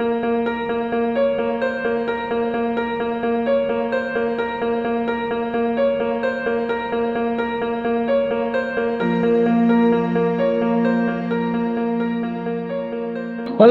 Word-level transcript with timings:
Hola, 0.00 0.14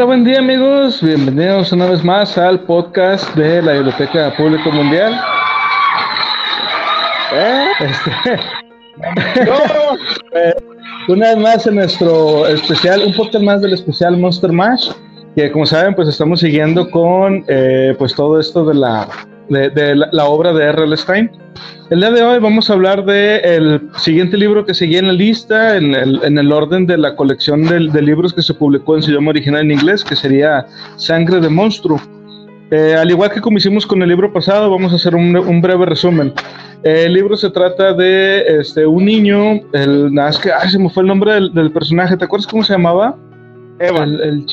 buen 0.03 0.25
día 0.25 0.39
amigos, 0.39 1.01
bienvenidos 1.01 1.71
una 1.71 1.85
vez 1.85 2.03
más 2.03 2.37
al 2.37 2.59
podcast 2.65 3.33
de 3.35 3.62
la 3.62 3.71
Biblioteca 3.71 4.35
Pública 4.35 4.69
Mundial. 4.69 5.17
¿Eh? 7.31 7.69
Este, 7.79 8.37
una 11.07 11.28
vez 11.28 11.37
más 11.37 11.67
en 11.67 11.75
nuestro 11.75 12.46
especial, 12.47 13.01
un 13.05 13.13
podcast 13.13 13.46
más 13.46 13.62
del 13.62 13.71
especial 13.71 14.17
Monster 14.17 14.51
Mash, 14.51 14.89
como 15.51 15.67
saben 15.67 15.94
pues 15.94 16.08
estamos 16.08 16.40
siguiendo 16.40 16.90
con 16.90 17.45
eh, 17.48 17.95
pues 17.99 18.16
todo 18.16 18.39
esto 18.39 18.66
de 18.66 18.73
la, 18.73 19.07
de, 19.49 19.95
la, 19.95 20.25
obra 20.25 20.52
de 20.52 20.66
R.L. 20.66 20.98
Stein. 20.98 21.30
El 21.91 21.99
día 21.99 22.09
de 22.09 22.23
hoy 22.23 22.39
vamos 22.39 22.70
a 22.70 22.73
hablar 22.73 23.05
del 23.05 23.45
el 23.45 23.81
siguiente 23.97 24.35
libro 24.35 24.66
que 24.66 24.73
seguía 24.73 24.97
en 24.99 25.08
la 25.08 25.13
lista, 25.13 25.77
en 25.77 25.94
el, 25.94 26.21
en 26.23 26.39
el 26.39 26.52
orden 26.52 26.88
de 26.88 26.97
la 26.97 27.16
colección 27.16 27.66
de, 27.66 27.88
de, 27.88 28.02
libros 28.02 28.34
que 28.34 28.41
se 28.41 28.53
publicó 28.55 28.95
en 28.95 29.03
su 29.03 29.11
idioma 29.11 29.30
original 29.30 29.61
en 29.61 29.71
inglés, 29.71 30.03
que 30.03 30.16
sería 30.16 30.66
Sangre 30.95 31.39
de 31.39 31.49
Monstruo. 31.49 32.02
Eh, 32.72 32.95
al 32.95 33.09
igual 33.09 33.31
que 33.31 33.39
como 33.39 33.59
hicimos 33.59 33.85
con 33.85 34.02
el 34.02 34.09
libro 34.09 34.33
pasado, 34.33 34.72
vamos 34.72 34.91
a 34.91 34.95
hacer 34.95 35.16
un, 35.16 35.35
un 35.38 35.61
breve 35.61 35.85
resumen. 35.85 36.33
Eh, 36.83 37.03
el 37.05 37.13
libro 37.13 37.38
se 37.38 37.52
trata 37.52 37.94
de 37.94 38.59
este, 38.59 38.88
un 38.88 39.05
niño, 39.05 39.61
el, 39.72 40.11
nada, 40.11 40.31
es 40.31 40.39
que 40.39 40.52
ay, 40.52 40.69
se 40.69 40.80
me 40.80 40.89
fue 40.89 41.03
el 41.03 41.08
nombre 41.08 41.33
del, 41.33 41.53
del, 41.53 41.72
personaje, 41.72 42.17
¿te 42.17 42.25
acuerdas 42.25 42.47
cómo 42.47 42.63
se 42.63 42.73
llamaba? 42.73 43.16
Evan. 43.80 44.09
El, 44.16 44.22
el, 44.22 44.45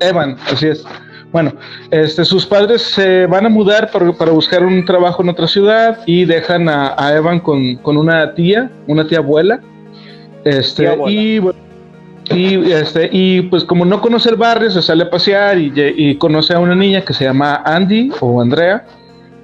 Evan, 0.00 0.36
así 0.50 0.68
es. 0.68 0.84
Bueno, 1.32 1.52
este, 1.90 2.24
sus 2.24 2.46
padres 2.46 2.82
se 2.82 3.26
van 3.26 3.44
a 3.44 3.48
mudar 3.48 3.90
para, 3.90 4.12
para, 4.12 4.30
buscar 4.30 4.64
un 4.64 4.84
trabajo 4.84 5.22
en 5.22 5.30
otra 5.30 5.48
ciudad 5.48 5.98
y 6.06 6.24
dejan 6.24 6.68
a, 6.68 6.94
a 6.96 7.16
Evan 7.16 7.40
con, 7.40 7.74
con, 7.76 7.96
una 7.96 8.34
tía, 8.34 8.70
una 8.86 9.06
tía 9.06 9.18
abuela. 9.18 9.60
Este, 10.44 10.84
tía 10.84 10.92
abuela. 10.92 11.12
Y, 11.12 11.40
y, 12.30 12.72
este, 12.72 13.08
y 13.10 13.42
pues 13.42 13.64
como 13.64 13.84
no 13.84 14.00
conoce 14.00 14.30
el 14.30 14.36
barrio, 14.36 14.70
se 14.70 14.80
sale 14.80 15.02
a 15.02 15.10
pasear 15.10 15.58
y, 15.58 15.72
y 15.74 16.16
conoce 16.18 16.54
a 16.54 16.60
una 16.60 16.76
niña 16.76 17.00
que 17.00 17.12
se 17.12 17.24
llama 17.24 17.62
Andy 17.64 18.12
o 18.20 18.40
Andrea. 18.40 18.86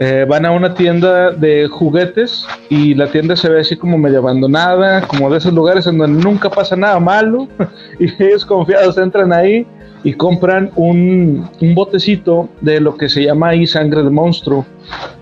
Eh, 0.02 0.24
van 0.26 0.46
a 0.46 0.50
una 0.50 0.72
tienda 0.72 1.30
de 1.30 1.68
juguetes 1.68 2.46
y 2.70 2.94
la 2.94 3.08
tienda 3.08 3.36
se 3.36 3.50
ve 3.50 3.60
así 3.60 3.76
como 3.76 3.98
medio 3.98 4.20
abandonada, 4.20 5.02
como 5.02 5.28
de 5.28 5.36
esos 5.36 5.52
lugares 5.52 5.86
en 5.86 5.98
donde 5.98 6.24
nunca 6.24 6.48
pasa 6.48 6.74
nada 6.74 6.98
malo 6.98 7.46
y 8.00 8.06
ellos 8.22 8.46
confiados 8.46 8.96
entran 8.96 9.30
ahí 9.30 9.66
y 10.02 10.14
compran 10.14 10.70
un, 10.74 11.46
un, 11.60 11.74
botecito 11.74 12.48
de 12.62 12.80
lo 12.80 12.96
que 12.96 13.10
se 13.10 13.24
llama 13.24 13.48
ahí 13.50 13.66
sangre 13.66 14.02
de 14.02 14.08
monstruo. 14.08 14.64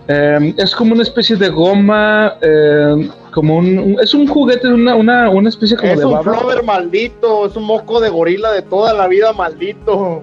Eh, 0.06 0.54
es 0.56 0.76
como 0.76 0.92
una 0.92 1.02
especie 1.02 1.34
de 1.34 1.48
goma, 1.48 2.36
eh, 2.40 3.10
como 3.32 3.56
un, 3.56 3.78
un, 3.80 3.96
es 4.00 4.14
un 4.14 4.28
juguete, 4.28 4.68
una, 4.68 4.94
una, 4.94 5.28
una 5.28 5.48
especie 5.48 5.76
como 5.76 5.92
es 5.92 5.98
de 5.98 6.06
un 6.06 6.12
baba. 6.12 6.22
flover 6.22 6.62
maldito, 6.62 7.46
es 7.46 7.56
un 7.56 7.64
moco 7.64 8.00
de 8.00 8.10
gorila 8.10 8.52
de 8.52 8.62
toda 8.62 8.94
la 8.94 9.08
vida 9.08 9.32
maldito. 9.32 10.22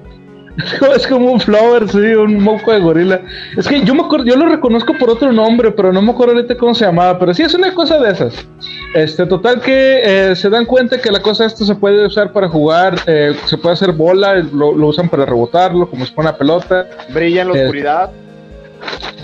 es 0.95 1.07
como 1.07 1.31
un 1.31 1.39
flower, 1.39 1.87
sí, 1.89 1.97
un 1.97 2.41
moco 2.41 2.71
de 2.71 2.79
gorila. 2.79 3.21
Es 3.57 3.67
que 3.67 3.81
yo 3.83 3.93
me 3.93 4.03
acuerdo, 4.03 4.25
yo 4.25 4.35
lo 4.35 4.47
reconozco 4.47 4.93
por 4.93 5.09
otro 5.09 5.31
nombre, 5.31 5.71
pero 5.71 5.91
no 5.91 6.01
me 6.01 6.11
acuerdo 6.11 6.35
ahorita 6.35 6.55
cómo 6.57 6.73
se 6.73 6.85
llamaba, 6.85 7.19
pero 7.19 7.33
sí 7.33 7.43
es 7.43 7.53
una 7.53 7.73
cosa 7.73 7.99
de 7.99 8.11
esas. 8.11 8.47
Este, 8.93 9.25
total 9.25 9.61
que 9.61 10.01
eh, 10.03 10.35
se 10.35 10.49
dan 10.49 10.65
cuenta 10.65 11.01
que 11.01 11.11
la 11.11 11.21
cosa 11.21 11.45
esta 11.45 11.65
se 11.65 11.75
puede 11.75 12.05
usar 12.05 12.31
para 12.31 12.47
jugar, 12.47 12.95
eh, 13.07 13.35
se 13.45 13.57
puede 13.57 13.73
hacer 13.73 13.91
bola, 13.91 14.35
lo, 14.35 14.75
lo, 14.75 14.87
usan 14.87 15.09
para 15.09 15.25
rebotarlo, 15.25 15.89
como 15.89 16.05
si 16.05 16.13
fuera 16.13 16.29
una 16.29 16.37
pelota. 16.37 16.87
Brilla 17.09 17.41
en 17.41 17.49
la 17.49 17.57
eh, 17.57 17.61
oscuridad. 17.63 18.11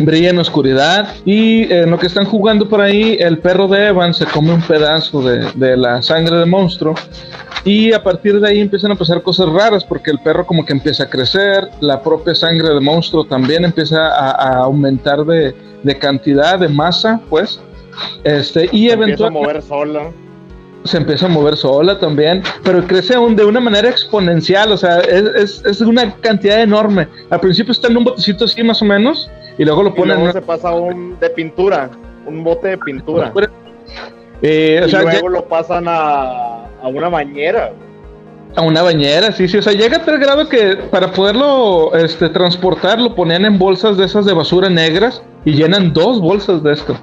Brilla 0.05 0.29
en 0.29 0.39
oscuridad. 0.39 1.15
Y 1.25 1.71
en 1.71 1.91
lo 1.91 1.99
que 1.99 2.07
están 2.07 2.25
jugando 2.25 2.67
por 2.67 2.81
ahí, 2.81 3.17
el 3.19 3.39
perro 3.39 3.67
de 3.67 3.87
Evan 3.87 4.13
se 4.13 4.25
come 4.25 4.53
un 4.53 4.61
pedazo 4.61 5.21
de, 5.21 5.51
de 5.55 5.77
la 5.77 6.01
sangre 6.01 6.37
del 6.37 6.49
monstruo. 6.49 6.95
Y 7.63 7.93
a 7.93 8.01
partir 8.01 8.39
de 8.39 8.49
ahí 8.49 8.59
empiezan 8.59 8.91
a 8.91 8.95
pasar 8.95 9.21
cosas 9.21 9.47
raras 9.49 9.85
porque 9.85 10.09
el 10.09 10.19
perro 10.19 10.45
como 10.45 10.65
que 10.65 10.73
empieza 10.73 11.03
a 11.03 11.09
crecer, 11.09 11.69
la 11.79 12.01
propia 12.01 12.33
sangre 12.33 12.69
del 12.69 12.81
monstruo 12.81 13.23
también 13.25 13.63
empieza 13.63 14.07
a, 14.07 14.31
a 14.31 14.57
aumentar 14.63 15.23
de, 15.25 15.53
de, 15.83 15.97
cantidad, 15.99 16.57
de 16.57 16.67
masa, 16.67 17.21
pues. 17.29 17.59
Este, 18.23 18.69
y 18.71 18.87
se 18.87 18.93
empieza 18.93 19.27
a 19.27 19.29
mover 19.29 19.61
sola. 19.61 20.11
Se 20.83 20.97
empieza 20.97 21.27
a 21.27 21.29
mover 21.29 21.55
sola 21.55 21.99
también, 21.99 22.41
pero 22.63 22.85
crece 22.87 23.13
aún 23.13 23.35
de 23.35 23.45
una 23.45 23.59
manera 23.59 23.87
exponencial, 23.87 24.71
o 24.71 24.77
sea, 24.77 24.99
es, 24.99 25.23
es, 25.35 25.65
es, 25.65 25.81
una 25.81 26.15
cantidad 26.15 26.61
enorme. 26.61 27.07
Al 27.29 27.39
principio 27.39 27.71
está 27.71 27.87
en 27.87 27.97
un 27.97 28.03
botecito 28.03 28.45
así 28.45 28.63
más 28.63 28.81
o 28.81 28.85
menos, 28.85 29.29
y 29.57 29.65
luego 29.65 29.83
lo 29.83 29.93
ponen... 29.93 30.17
Y 30.17 30.21
luego 30.23 30.33
se 30.33 30.41
pasa 30.41 30.69
a 30.69 30.75
un 30.75 31.19
de 31.19 31.29
pintura, 31.29 31.91
un 32.25 32.43
bote 32.43 32.69
de 32.69 32.77
pintura. 32.79 33.31
Eh, 34.41 34.81
o 34.83 34.87
y 34.87 34.89
sea, 34.89 35.03
luego 35.03 35.27
ya... 35.27 35.29
lo 35.29 35.47
pasan 35.47 35.85
a, 35.87 36.65
a 36.81 36.87
una 36.87 37.09
bañera. 37.09 37.73
A 38.55 38.61
una 38.63 38.81
bañera, 38.81 39.31
sí, 39.31 39.47
sí. 39.47 39.57
O 39.57 39.61
sea, 39.61 39.73
llega 39.73 39.97
a 39.97 40.05
tal 40.05 40.17
grado 40.17 40.49
que 40.49 40.75
para 40.89 41.11
poderlo 41.11 41.93
este, 41.95 42.27
transportar 42.29 42.99
lo 42.99 43.15
ponían 43.15 43.45
en 43.45 43.57
bolsas 43.57 43.97
de 43.97 44.05
esas 44.05 44.25
de 44.25 44.33
basura 44.33 44.69
negras 44.69 45.23
y 45.45 45.53
llenan 45.53 45.93
dos 45.93 46.19
bolsas 46.19 46.61
de 46.63 46.73
esto. 46.73 46.97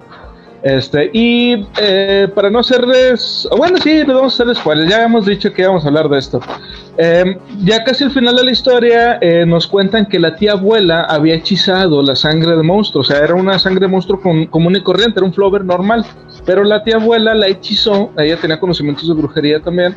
Este, 0.63 1.11
y 1.13 1.67
eh, 1.81 2.29
para 2.35 2.51
no 2.51 2.59
hacerles. 2.59 3.49
Bueno, 3.57 3.79
sí, 3.79 3.99
les 3.99 4.09
vamos 4.09 4.39
a 4.39 4.43
hacer 4.43 4.57
spoilers. 4.57 4.91
Ya 4.91 5.05
hemos 5.05 5.27
dicho 5.27 5.53
que 5.53 5.63
íbamos 5.63 5.85
a 5.85 5.89
hablar 5.89 6.09
de 6.09 6.19
esto. 6.19 6.41
Eh, 6.97 7.39
ya 7.63 7.85
casi 7.85 8.05
al 8.05 8.11
final 8.11 8.35
de 8.35 8.45
la 8.45 8.51
historia 8.51 9.19
eh, 9.21 9.47
nos 9.47 9.69
cuentan 9.69 10.07
que 10.07 10.19
la 10.19 10.35
tía 10.35 10.53
abuela 10.53 11.03
había 11.03 11.37
hechizado 11.37 12.03
la 12.03 12.17
sangre 12.17 12.57
de 12.57 12.63
monstruo. 12.63 13.03
O 13.03 13.05
sea, 13.05 13.19
era 13.19 13.35
una 13.35 13.59
sangre 13.59 13.83
de 13.83 13.89
monstruo 13.89 14.21
con, 14.21 14.47
común 14.47 14.75
y 14.75 14.83
corriente, 14.83 15.21
era 15.21 15.27
un 15.27 15.33
flover 15.33 15.65
normal. 15.65 16.05
Pero 16.45 16.65
la 16.65 16.83
tía 16.83 16.97
abuela 16.97 17.35
la 17.35 17.47
hechizó. 17.47 18.11
Ella 18.19 18.37
tenía 18.37 18.59
conocimientos 18.59 19.07
de 19.07 19.15
brujería 19.15 19.61
también. 19.61 19.95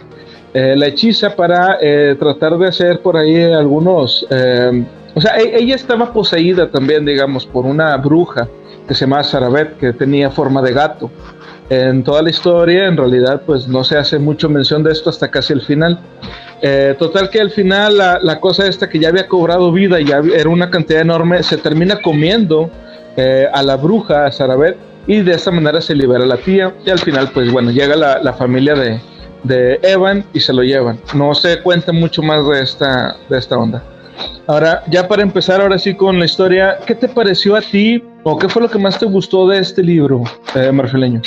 Eh, 0.54 0.76
la 0.76 0.88
hechiza 0.88 1.36
para 1.36 1.80
tratar 2.20 2.58
de 2.58 2.68
hacer 2.68 3.02
por 3.02 3.18
ahí 3.18 3.42
algunos. 3.42 4.28
Eh, 4.30 4.86
o 5.16 5.22
sea, 5.22 5.38
e 5.38 5.58
ella 5.58 5.76
estaba 5.76 6.14
poseída 6.14 6.70
también, 6.70 7.06
digamos, 7.06 7.46
por 7.46 7.66
una 7.66 7.98
bruja 7.98 8.48
que 8.88 8.94
se 8.94 9.02
llama 9.06 9.24
Sarabet, 9.24 9.78
que 9.78 9.94
tenía 9.94 10.30
forma 10.30 10.62
de 10.62 10.74
gato. 10.74 11.10
En 11.70 12.04
toda 12.04 12.22
la 12.22 12.30
historia, 12.30 12.88
en 12.88 12.98
realidad, 12.98 13.44
pues 13.46 13.68
no 13.68 13.84
se 13.84 13.98
hace 13.98 14.20
mucho 14.20 14.50
mención 14.50 14.84
de 14.84 14.92
esto 14.92 15.10
hasta 15.10 15.30
casi 15.32 15.54
el 15.54 15.62
final. 15.62 16.00
Eh, 16.62 16.96
total 17.00 17.30
que 17.30 17.40
al 17.40 17.50
final 17.50 17.98
la, 17.98 18.20
la, 18.22 18.40
cosa 18.40 18.68
esta 18.68 18.88
que 18.90 19.00
ya 19.00 19.10
había 19.10 19.28
cobrado 19.28 19.72
vida 19.72 20.00
y 20.00 20.06
ya 20.06 20.22
era 20.36 20.50
una 20.50 20.70
cantidad 20.70 21.02
enorme, 21.02 21.42
se 21.42 21.58
termina 21.58 22.02
comiendo 22.02 22.70
eh, 23.18 23.48
a 23.52 23.64
la 23.64 23.78
bruja, 23.78 24.26
a 24.26 24.32
Sarabet, 24.32 24.78
y 25.08 25.22
de 25.22 25.34
esta 25.34 25.52
manera 25.52 25.82
se 25.82 25.96
libera 25.96 26.26
la 26.26 26.38
tía. 26.38 26.74
Y 26.86 26.90
al 26.90 27.00
final, 27.00 27.32
pues 27.34 27.52
bueno, 27.52 27.72
llega 27.72 27.96
la, 27.96 28.22
la 28.22 28.34
familia 28.34 28.76
de, 28.76 29.00
de, 29.44 29.80
Evan 29.82 30.24
y 30.34 30.40
se 30.40 30.54
lo 30.54 30.64
llevan. 30.64 31.00
No 31.14 31.34
se 31.34 31.62
cuenta 31.62 31.92
mucho 31.92 32.22
más 32.22 32.48
de 32.48 32.62
esta, 32.62 33.16
de 33.30 33.38
esta 33.38 33.58
onda. 33.58 33.84
Ahora, 34.48 34.84
ya 34.90 35.08
para 35.08 35.22
empezar 35.22 35.62
ahora 35.62 35.78
sí 35.78 35.96
con 35.96 36.20
la 36.20 36.26
historia, 36.26 36.78
¿qué 36.86 36.96
te 36.96 37.08
pareció 37.08 37.56
a 37.56 37.62
ti 37.62 38.04
o 38.24 38.38
qué 38.38 38.50
fue 38.50 38.62
lo 38.62 38.70
que 38.70 38.80
más 38.80 39.00
te 39.00 39.06
gustó 39.06 39.48
de 39.48 39.60
este 39.60 39.84
libro, 39.84 40.24
eh, 40.56 40.72
Marfileño? 40.72 41.22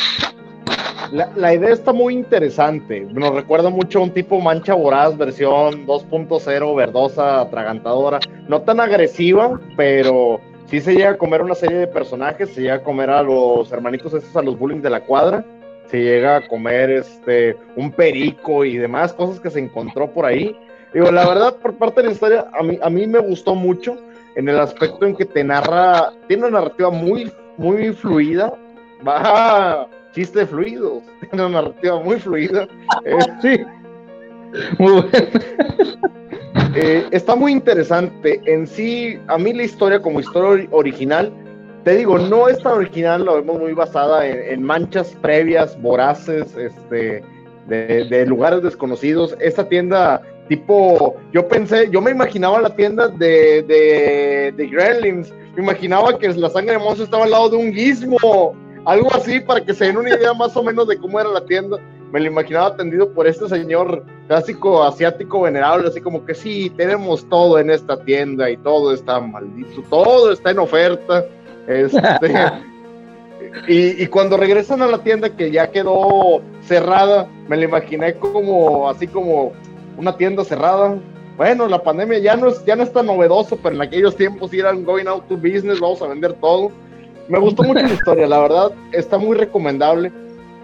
La, 1.13 1.31
la, 1.37 1.55
idea 1.55 1.71
está 1.71 1.93
muy 1.93 2.15
interesante. 2.15 3.07
Nos 3.13 3.35
recuerda 3.35 3.71
mucho 3.71 4.01
a 4.01 4.03
un 4.03 4.11
tipo 4.11 4.41
mancha 4.41 4.75
voraz, 4.75 5.17
versión 5.17 5.87
2.0, 5.87 6.77
verdosa, 6.77 7.41
atragantadora. 7.41 8.19
No 8.49 8.63
tan 8.63 8.81
agresiva, 8.81 9.61
pero 9.77 10.41
sí 10.67 10.81
se 10.81 10.95
llega 10.95 11.11
a 11.11 11.17
comer 11.17 11.43
una 11.43 11.55
serie 11.55 11.79
de 11.79 11.87
personajes. 11.87 12.51
Se 12.51 12.63
llega 12.63 12.75
a 12.75 12.83
comer 12.83 13.11
a 13.11 13.23
los 13.23 13.71
hermanitos 13.71 14.13
estos, 14.13 14.37
a 14.37 14.43
los 14.43 14.59
bullying 14.59 14.81
de 14.81 14.91
la 14.91 15.01
cuadra. 15.01 15.45
Se 15.87 16.03
llega 16.03 16.37
a 16.37 16.49
comer 16.49 16.91
este, 16.91 17.57
un 17.77 17.93
perico 17.93 18.65
y 18.65 18.77
demás 18.77 19.13
cosas 19.13 19.39
que 19.39 19.51
se 19.51 19.61
encontró 19.61 20.11
por 20.11 20.25
ahí. 20.25 20.57
Digo, 20.95 21.11
la 21.11 21.27
verdad, 21.29 21.57
por 21.57 21.75
parte 21.75 22.01
de 22.01 22.07
la 22.07 22.13
historia, 22.13 22.47
a 22.59 22.63
mí, 22.63 22.79
a 22.81 22.89
mí 22.89 23.07
me 23.07 23.19
gustó 23.19 23.55
mucho 23.55 23.97
en 24.37 24.49
el 24.49 24.59
aspecto 24.59 25.05
en 25.05 25.17
que 25.17 25.25
te 25.25 25.43
narra, 25.43 26.13
tiene 26.29 26.47
una 26.47 26.61
narrativa 26.61 26.91
muy, 26.91 27.33
muy 27.57 27.93
fluida. 27.93 28.55
Va 29.07 29.89
chiste 30.15 30.47
fluido, 30.47 31.03
tiene 31.21 31.45
una 31.45 31.61
narrativa 31.61 32.01
muy 32.01 32.19
fluida. 32.19 32.67
Eh, 33.05 33.19
sí, 33.43 33.61
muy 34.79 34.93
bueno. 34.93 35.09
eh, 36.77 37.07
está 37.11 37.35
muy 37.35 37.53
interesante. 37.53 38.41
En 38.47 38.67
sí, 38.67 39.19
a 39.27 39.37
mí 39.37 39.53
la 39.53 39.65
historia 39.65 40.01
como 40.01 40.21
historia 40.21 40.69
original, 40.71 41.33
te 41.83 41.97
digo, 41.97 42.19
no 42.19 42.49
es 42.49 42.63
tan 42.63 42.75
original, 42.75 43.25
lo 43.25 43.35
vemos 43.35 43.59
muy 43.59 43.73
basada 43.73 44.27
en, 44.27 44.53
en 44.55 44.63
manchas 44.63 45.15
previas, 45.21 45.81
voraces, 45.83 46.57
este, 46.57 47.23
de, 47.67 48.05
de, 48.05 48.27
lugares 48.27 48.63
desconocidos. 48.63 49.37
Esta 49.41 49.69
tienda, 49.69 50.23
tipo, 50.49 51.17
yo 51.33 51.47
pensé, 51.49 51.89
yo 51.91 52.01
me 52.01 52.11
imaginaba 52.11 52.61
la 52.61 52.71
tienda 52.75 53.09
de, 53.09 53.63
de, 53.63 54.53
de 54.57 54.67
Gremlins, 54.67 55.33
me 55.57 55.63
imaginaba 55.63 56.19
que 56.19 56.29
la 56.29 56.51
sangre 56.51 56.73
de 56.73 56.79
monstruo 56.79 57.05
estaba 57.05 57.25
al 57.25 57.31
lado 57.31 57.51
de 57.51 57.57
un 57.57 57.73
gizmo 57.73 58.55
algo 58.85 59.15
así 59.15 59.41
para 59.41 59.65
que 59.65 59.75
se 59.75 59.87
den 59.87 59.97
una 59.97 60.11
idea 60.11 60.35
más 60.35 60.57
o 60.57 60.63
menos 60.63 60.87
de 60.87 60.99
cómo 60.99 61.19
era 61.19 61.31
la 61.31 61.45
tienda. 61.45 61.79
Me 62.13 62.21
lo 62.21 62.27
imaginaba 62.27 62.69
atendido 62.69 63.11
por 63.13 63.27
este 63.27 63.49
señor 63.49 64.05
clásico 64.29 64.85
asiático 64.85 65.43
venerable, 65.43 65.89
así 65.89 66.01
como 66.01 66.25
que 66.25 66.35
sí, 66.35 66.71
tenemos 66.77 67.29
todo 67.29 67.59
en 67.59 67.71
esta 67.71 67.97
tienda 68.05 68.51
y 68.51 68.57
todo 68.59 68.93
está 68.93 69.21
maldito, 69.21 69.83
todo 69.91 70.33
está 70.33 70.51
en 70.51 70.59
oferta. 70.61 71.25
Este, 71.67 72.53
y, 73.67 74.07
cuando 74.09 74.37
regresan 74.37 74.83
a 74.83 74.87
la 74.87 74.99
tienda 74.99 75.31
que 75.31 75.51
ya 75.51 75.71
quedó 75.71 76.41
cerrada, 76.61 77.27
me 77.49 77.57
la 77.57 77.65
imaginé 77.65 78.15
como 78.15 78.89
así 78.89 79.09
como 79.09 79.53
una 79.97 80.17
tienda 80.17 80.45
cerrada. 80.45 80.97
Bueno, 81.37 81.67
la 81.67 81.83
pandemia 81.83 82.19
ya 82.19 82.37
no 82.37 82.49
es, 82.49 82.65
ya 82.65 82.77
no 82.77 82.85
es 82.85 82.93
tan 82.93 83.07
novedoso, 83.07 83.57
pero 83.57 83.75
en 83.75 83.83
aquellos 83.83 84.17
tiempos 84.17 84.53
eran 84.53 84.85
going 84.85 85.07
out 85.07 85.27
to 85.29 85.37
business, 85.37 85.81
vamos 85.81 86.01
a 86.03 86.09
vender 86.09 86.33
todo. 86.35 86.71
Me 87.29 87.39
gustó 87.39 87.63
mucho 87.63 87.83
la 87.83 87.93
historia, 87.93 88.27
la 88.27 88.41
verdad, 88.41 88.73
está 88.93 89.19
muy 89.19 89.37
recomendable. 89.37 90.13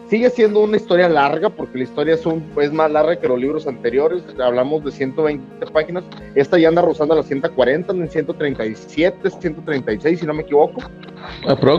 Sigue 0.09 0.29
siendo 0.29 0.61
una 0.61 0.77
historia 0.77 1.09
larga, 1.09 1.50
porque 1.50 1.79
la 1.79 1.85
historia 1.85 2.15
es, 2.15 2.27
un, 2.27 2.44
es 2.61 2.73
más 2.73 2.91
larga 2.91 3.15
que 3.15 3.29
los 3.29 3.38
libros 3.38 3.69
anteriores. 3.69 4.25
Hablamos 4.43 4.85
de 4.85 4.91
120 4.91 5.67
páginas. 5.67 6.03
Esta 6.35 6.59
ya 6.59 6.67
anda 6.67 6.82
rozando 6.82 7.15
a 7.15 7.19
las 7.19 7.27
140, 7.27 7.93
en 7.93 8.09
137, 8.09 9.31
136, 9.31 10.19
si 10.19 10.27
no 10.27 10.35
me 10.35 10.43
equivoco. 10.43 10.82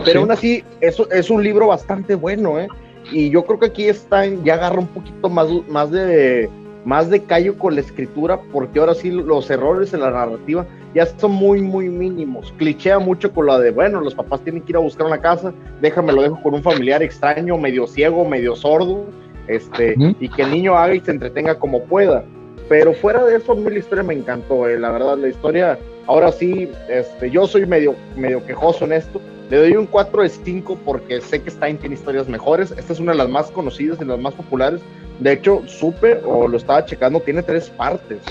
Pero 0.04 0.20
aún 0.20 0.30
así, 0.30 0.64
eso 0.80 1.10
es 1.10 1.28
un 1.28 1.44
libro 1.44 1.66
bastante 1.66 2.14
bueno, 2.14 2.58
¿eh? 2.58 2.68
Y 3.10 3.28
yo 3.28 3.44
creo 3.44 3.58
que 3.58 3.66
aquí 3.66 3.84
está, 3.88 4.24
ya 4.24 4.54
agarra 4.54 4.78
un 4.78 4.86
poquito 4.86 5.28
más, 5.28 5.48
más 5.68 5.90
de 5.90 6.48
más 6.84 7.10
de 7.10 7.22
callo 7.22 7.56
con 7.58 7.74
la 7.74 7.80
escritura, 7.80 8.40
porque 8.52 8.78
ahora 8.78 8.94
sí 8.94 9.10
los 9.10 9.50
errores 9.50 9.94
en 9.94 10.00
la 10.00 10.10
narrativa 10.10 10.66
ya 10.94 11.06
son 11.06 11.32
muy, 11.32 11.62
muy 11.62 11.88
mínimos. 11.88 12.52
Clichea 12.58 12.98
mucho 12.98 13.32
con 13.32 13.46
la 13.46 13.58
de, 13.58 13.70
bueno, 13.70 14.00
los 14.00 14.14
papás 14.14 14.42
tienen 14.42 14.62
que 14.62 14.72
ir 14.72 14.76
a 14.76 14.80
buscar 14.80 15.06
una 15.06 15.20
casa, 15.20 15.52
déjame 15.80 16.12
lo 16.12 16.22
dejo 16.22 16.42
con 16.42 16.54
un 16.54 16.62
familiar 16.62 17.02
extraño, 17.02 17.56
medio 17.56 17.86
ciego, 17.86 18.24
medio 18.24 18.54
sordo, 18.56 19.06
este, 19.46 19.94
y 20.20 20.28
que 20.28 20.42
el 20.42 20.50
niño 20.50 20.76
haga 20.76 20.94
y 20.94 21.00
se 21.00 21.10
entretenga 21.10 21.58
como 21.58 21.82
pueda. 21.84 22.24
Pero 22.68 22.92
fuera 22.94 23.24
de 23.24 23.36
eso, 23.36 23.52
a 23.52 23.54
mí 23.54 23.70
la 23.70 23.78
historia 23.78 24.04
me 24.04 24.14
encantó, 24.14 24.68
eh, 24.68 24.78
la 24.78 24.90
verdad, 24.92 25.18
la 25.18 25.28
historia, 25.28 25.78
ahora 26.06 26.32
sí, 26.32 26.70
este, 26.88 27.30
yo 27.30 27.46
soy 27.46 27.66
medio, 27.66 27.94
medio 28.16 28.44
quejoso 28.44 28.84
en 28.84 28.92
esto, 28.92 29.20
le 29.52 29.58
doy 29.58 29.76
un 29.76 29.84
4 29.84 30.22
de 30.22 30.30
5 30.30 30.78
porque 30.82 31.20
sé 31.20 31.42
que 31.42 31.50
Stein 31.50 31.76
tiene 31.76 31.94
historias 31.94 32.26
mejores. 32.26 32.70
Esta 32.70 32.94
es 32.94 33.00
una 33.00 33.12
de 33.12 33.18
las 33.18 33.28
más 33.28 33.50
conocidas 33.50 33.98
y 34.00 34.04
las 34.06 34.18
más 34.18 34.32
populares. 34.32 34.80
De 35.20 35.30
hecho, 35.30 35.62
supe 35.66 36.22
o 36.24 36.48
lo 36.48 36.56
estaba 36.56 36.86
checando, 36.86 37.20
tiene 37.20 37.42
tres 37.42 37.68
partes. 37.68 38.22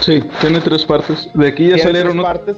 Sí, 0.00 0.22
tiene 0.40 0.60
tres 0.60 0.84
partes. 0.84 1.28
De 1.34 1.48
aquí 1.48 1.70
ya 1.70 1.78
salieron 1.78 2.12
tres 2.12 2.24
partes. 2.24 2.56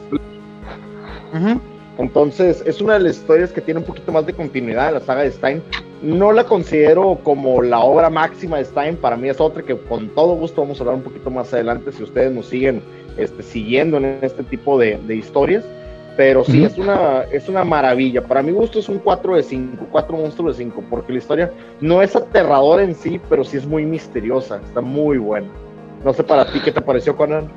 Entonces, 1.97 2.63
es 2.67 2.83
una 2.83 2.95
de 2.95 3.05
las 3.05 3.17
historias 3.17 3.53
que 3.53 3.63
tiene 3.63 3.81
un 3.81 3.87
poquito 3.87 4.13
más 4.13 4.27
de 4.27 4.35
continuidad 4.35 4.89
en 4.89 4.95
la 4.95 5.01
saga 5.01 5.23
de 5.23 5.31
Stein. 5.31 5.63
No 6.03 6.31
la 6.31 6.45
considero 6.45 7.21
como 7.25 7.63
la 7.63 7.81
obra 7.81 8.11
máxima 8.11 8.59
de 8.59 8.67
Stein, 8.67 8.97
para 8.97 9.17
mí 9.17 9.31
es 9.31 9.41
otra 9.41 9.63
que 9.63 9.79
con 9.79 10.11
todo 10.11 10.35
gusto 10.35 10.61
vamos 10.61 10.79
a 10.79 10.83
hablar 10.83 10.97
un 10.97 11.03
poquito 11.05 11.31
más 11.31 11.51
adelante 11.55 11.91
si 11.93 12.03
ustedes 12.03 12.33
nos 12.33 12.45
siguen 12.45 12.83
este, 13.17 13.43
siguiendo 13.43 13.97
en 13.97 14.19
este 14.21 14.43
tipo 14.43 14.79
de, 14.79 14.99
de 15.07 15.17
historias. 15.17 15.65
Pero 16.17 16.45
sí, 16.45 16.63
es, 16.63 16.77
una, 16.77 17.23
es 17.33 17.49
una 17.49 17.65
maravilla. 17.65 18.23
Para 18.23 18.43
mi 18.43 18.53
gusto 18.53 18.79
es 18.79 18.89
un 18.89 18.99
4 18.99 19.37
de 19.37 19.43
5, 19.43 19.87
4 19.91 20.17
monstruos 20.17 20.59
de 20.59 20.65
5, 20.65 20.85
porque 20.91 21.13
la 21.13 21.19
historia 21.19 21.53
no 21.81 22.03
es 22.03 22.15
aterradora 22.15 22.83
en 22.83 22.95
sí, 22.95 23.21
pero 23.31 23.45
sí 23.45 23.57
es 23.57 23.67
muy 23.67 23.87
misteriosa. 23.87 24.61
Está 24.63 24.83
muy 24.83 25.17
buena. 25.17 25.49
No 26.05 26.13
sé 26.13 26.23
para 26.23 26.45
ti 26.45 26.61
qué 26.61 26.71
te 26.71 26.81
pareció, 26.81 27.17
Conan. 27.17 27.51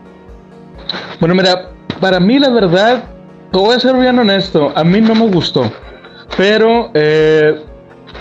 Bueno, 1.19 1.35
mira, 1.35 1.69
para 1.99 2.19
mí 2.19 2.39
la 2.39 2.49
verdad, 2.49 3.03
te 3.51 3.57
voy 3.57 3.75
a 3.75 3.79
ser 3.79 3.95
bien 3.95 4.19
honesto, 4.19 4.71
a 4.75 4.83
mí 4.83 5.01
no 5.01 5.15
me 5.15 5.27
gustó. 5.29 5.69
Pero 6.37 6.91
eh, 6.93 7.61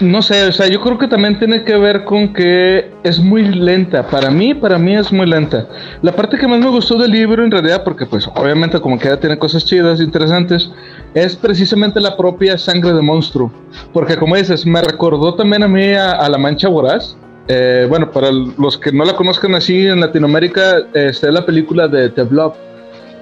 no 0.00 0.22
sé, 0.22 0.44
o 0.48 0.52
sea, 0.52 0.66
yo 0.66 0.80
creo 0.80 0.98
que 0.98 1.06
también 1.06 1.38
tiene 1.38 1.62
que 1.62 1.76
ver 1.76 2.04
con 2.04 2.32
que 2.32 2.90
es 3.04 3.20
muy 3.20 3.44
lenta. 3.44 4.06
Para 4.08 4.30
mí, 4.30 4.52
para 4.52 4.76
mí 4.76 4.96
es 4.96 5.12
muy 5.12 5.26
lenta. 5.26 5.68
La 6.02 6.12
parte 6.12 6.36
que 6.36 6.48
más 6.48 6.58
me 6.58 6.68
gustó 6.68 6.98
del 6.98 7.12
libro, 7.12 7.44
en 7.44 7.50
realidad, 7.50 7.84
porque 7.84 8.04
pues 8.04 8.26
obviamente 8.34 8.80
como 8.80 8.98
que 8.98 9.08
ya 9.08 9.20
tiene 9.20 9.38
cosas 9.38 9.64
chidas, 9.64 10.00
interesantes, 10.00 10.70
es 11.14 11.36
precisamente 11.36 12.00
la 12.00 12.16
propia 12.16 12.58
sangre 12.58 12.92
de 12.92 13.02
monstruo. 13.02 13.52
Porque 13.92 14.16
como 14.16 14.34
dices, 14.34 14.66
me 14.66 14.82
recordó 14.82 15.34
también 15.34 15.62
a 15.62 15.68
mí 15.68 15.92
a, 15.92 16.28
La 16.28 16.38
Mancha 16.38 16.68
Voraz. 16.68 17.16
Eh, 17.46 17.86
bueno, 17.88 18.10
para 18.10 18.32
los 18.32 18.76
que 18.78 18.90
no 18.90 19.04
la 19.04 19.14
conozcan 19.14 19.54
así 19.54 19.86
en 19.86 20.00
Latinoamérica, 20.00 20.78
este, 20.94 21.28
es 21.28 21.32
la 21.32 21.46
película 21.46 21.86
de 21.86 22.08
The 22.08 22.24
Blob. 22.24 22.54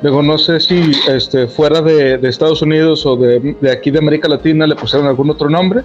Luego 0.00 0.22
no 0.22 0.38
sé 0.38 0.58
si 0.58 0.92
este, 1.08 1.46
fuera 1.46 1.82
de, 1.82 2.16
de 2.16 2.28
Estados 2.28 2.62
Unidos 2.62 3.04
o 3.04 3.16
de, 3.16 3.56
de 3.60 3.70
aquí 3.70 3.90
de 3.90 3.98
América 3.98 4.26
Latina 4.26 4.66
le 4.66 4.74
pusieron 4.74 5.06
algún 5.06 5.30
otro 5.30 5.50
nombre 5.50 5.82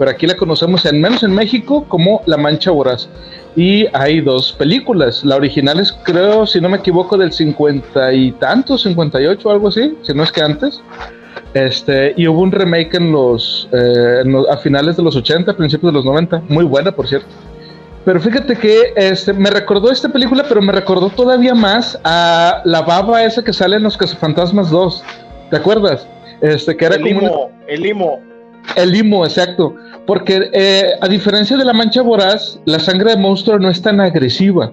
pero 0.00 0.12
aquí 0.12 0.26
la 0.26 0.34
conocemos, 0.34 0.86
al 0.86 0.94
menos 0.94 1.22
en 1.24 1.34
México, 1.34 1.84
como 1.86 2.22
La 2.24 2.38
Mancha 2.38 2.70
Voraz. 2.70 3.06
Y 3.54 3.86
hay 3.92 4.22
dos 4.22 4.50
películas. 4.50 5.22
La 5.26 5.36
original 5.36 5.78
es, 5.78 5.92
creo, 5.92 6.46
si 6.46 6.58
no 6.58 6.70
me 6.70 6.78
equivoco, 6.78 7.18
del 7.18 7.32
cincuenta 7.32 8.10
y 8.10 8.32
tantos, 8.32 8.84
58 8.84 9.46
o 9.46 9.52
algo 9.52 9.68
así, 9.68 9.98
si 10.00 10.14
no 10.14 10.22
es 10.22 10.32
que 10.32 10.40
antes. 10.40 10.80
Este, 11.52 12.14
y 12.16 12.26
hubo 12.26 12.40
un 12.40 12.50
remake 12.50 12.94
en 12.94 13.12
los, 13.12 13.68
eh, 13.72 14.22
a 14.50 14.56
finales 14.56 14.96
de 14.96 15.02
los 15.02 15.16
80, 15.16 15.54
principios 15.54 15.92
de 15.92 15.98
los 15.98 16.06
90, 16.06 16.44
muy 16.48 16.64
buena, 16.64 16.92
por 16.92 17.06
cierto. 17.06 17.28
Pero 18.06 18.20
fíjate 18.20 18.56
que 18.56 18.94
este, 18.96 19.34
me 19.34 19.50
recordó 19.50 19.90
esta 19.90 20.08
película, 20.08 20.46
pero 20.48 20.62
me 20.62 20.72
recordó 20.72 21.10
todavía 21.10 21.54
más 21.54 22.00
a 22.04 22.62
la 22.64 22.80
baba 22.80 23.22
esa 23.22 23.44
que 23.44 23.52
sale 23.52 23.76
en 23.76 23.82
Los 23.82 23.98
Cazafantasmas 23.98 24.70
2. 24.70 25.04
¿Te 25.50 25.56
acuerdas? 25.56 26.08
Este, 26.40 26.74
que 26.74 26.86
era 26.86 26.94
el 26.94 27.02
limo, 27.02 27.50
el 27.68 27.82
limo. 27.82 28.30
El 28.76 28.92
limo, 28.92 29.24
exacto. 29.24 29.74
Porque 30.06 30.50
eh, 30.52 30.92
a 31.00 31.08
diferencia 31.08 31.56
de 31.56 31.64
la 31.64 31.72
mancha 31.72 32.02
voraz, 32.02 32.60
la 32.64 32.78
sangre 32.78 33.12
de 33.12 33.16
monstruo 33.16 33.58
no 33.58 33.70
es 33.70 33.80
tan 33.80 34.00
agresiva. 34.00 34.72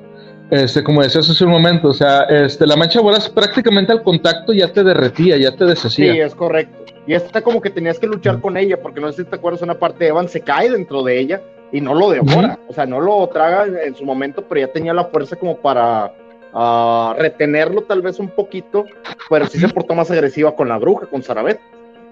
Este, 0.49 0.81
como 0.81 1.03
decías 1.03 1.29
hace 1.29 1.43
un 1.43 1.51
momento, 1.51 1.89
o 1.89 1.93
sea, 1.93 2.23
este, 2.23 2.65
la 2.65 2.77
mancha 2.77 3.01
voraz 3.01 3.29
prácticamente 3.29 3.91
al 3.91 4.01
contacto 4.01 4.53
ya 4.53 4.71
te 4.71 4.83
derretía, 4.83 5.35
ya 5.37 5.53
te 5.55 5.65
deshacía. 5.65 6.13
Sí, 6.13 6.19
es 6.19 6.33
correcto. 6.33 6.85
Y 7.05 7.13
esta 7.13 7.41
como 7.41 7.61
que 7.61 7.69
tenías 7.69 7.99
que 7.99 8.07
luchar 8.07 8.39
con 8.39 8.55
ella, 8.55 8.81
porque 8.81 9.01
no 9.01 9.11
sé 9.11 9.23
si 9.23 9.29
te 9.29 9.35
acuerdas, 9.35 9.61
una 9.61 9.75
parte 9.77 10.05
de 10.05 10.09
Evan 10.09 10.29
se 10.29 10.41
cae 10.41 10.69
dentro 10.69 11.03
de 11.03 11.19
ella 11.19 11.41
y 11.71 11.81
no 11.81 11.93
lo 11.93 12.11
devora, 12.11 12.59
o 12.67 12.73
sea, 12.73 12.85
no 12.85 13.01
lo 13.01 13.27
traga 13.27 13.65
en, 13.65 13.95
su 13.95 14.05
momento, 14.05 14.45
pero 14.47 14.61
ya 14.61 14.71
tenía 14.71 14.93
la 14.93 15.05
fuerza 15.05 15.35
como 15.35 15.57
para 15.57 16.13
ah, 16.53 17.15
retenerlo 17.17 17.83
tal 17.83 18.01
vez 18.01 18.19
un 18.19 18.29
poquito, 18.29 18.85
pero 19.29 19.47
sí 19.47 19.59
se 19.59 19.67
portó 19.67 19.95
más 19.95 20.09
agresiva 20.11 20.55
con 20.55 20.69
la 20.69 20.77
bruja, 20.77 21.07
con 21.07 21.23
Sarabet. 21.23 21.59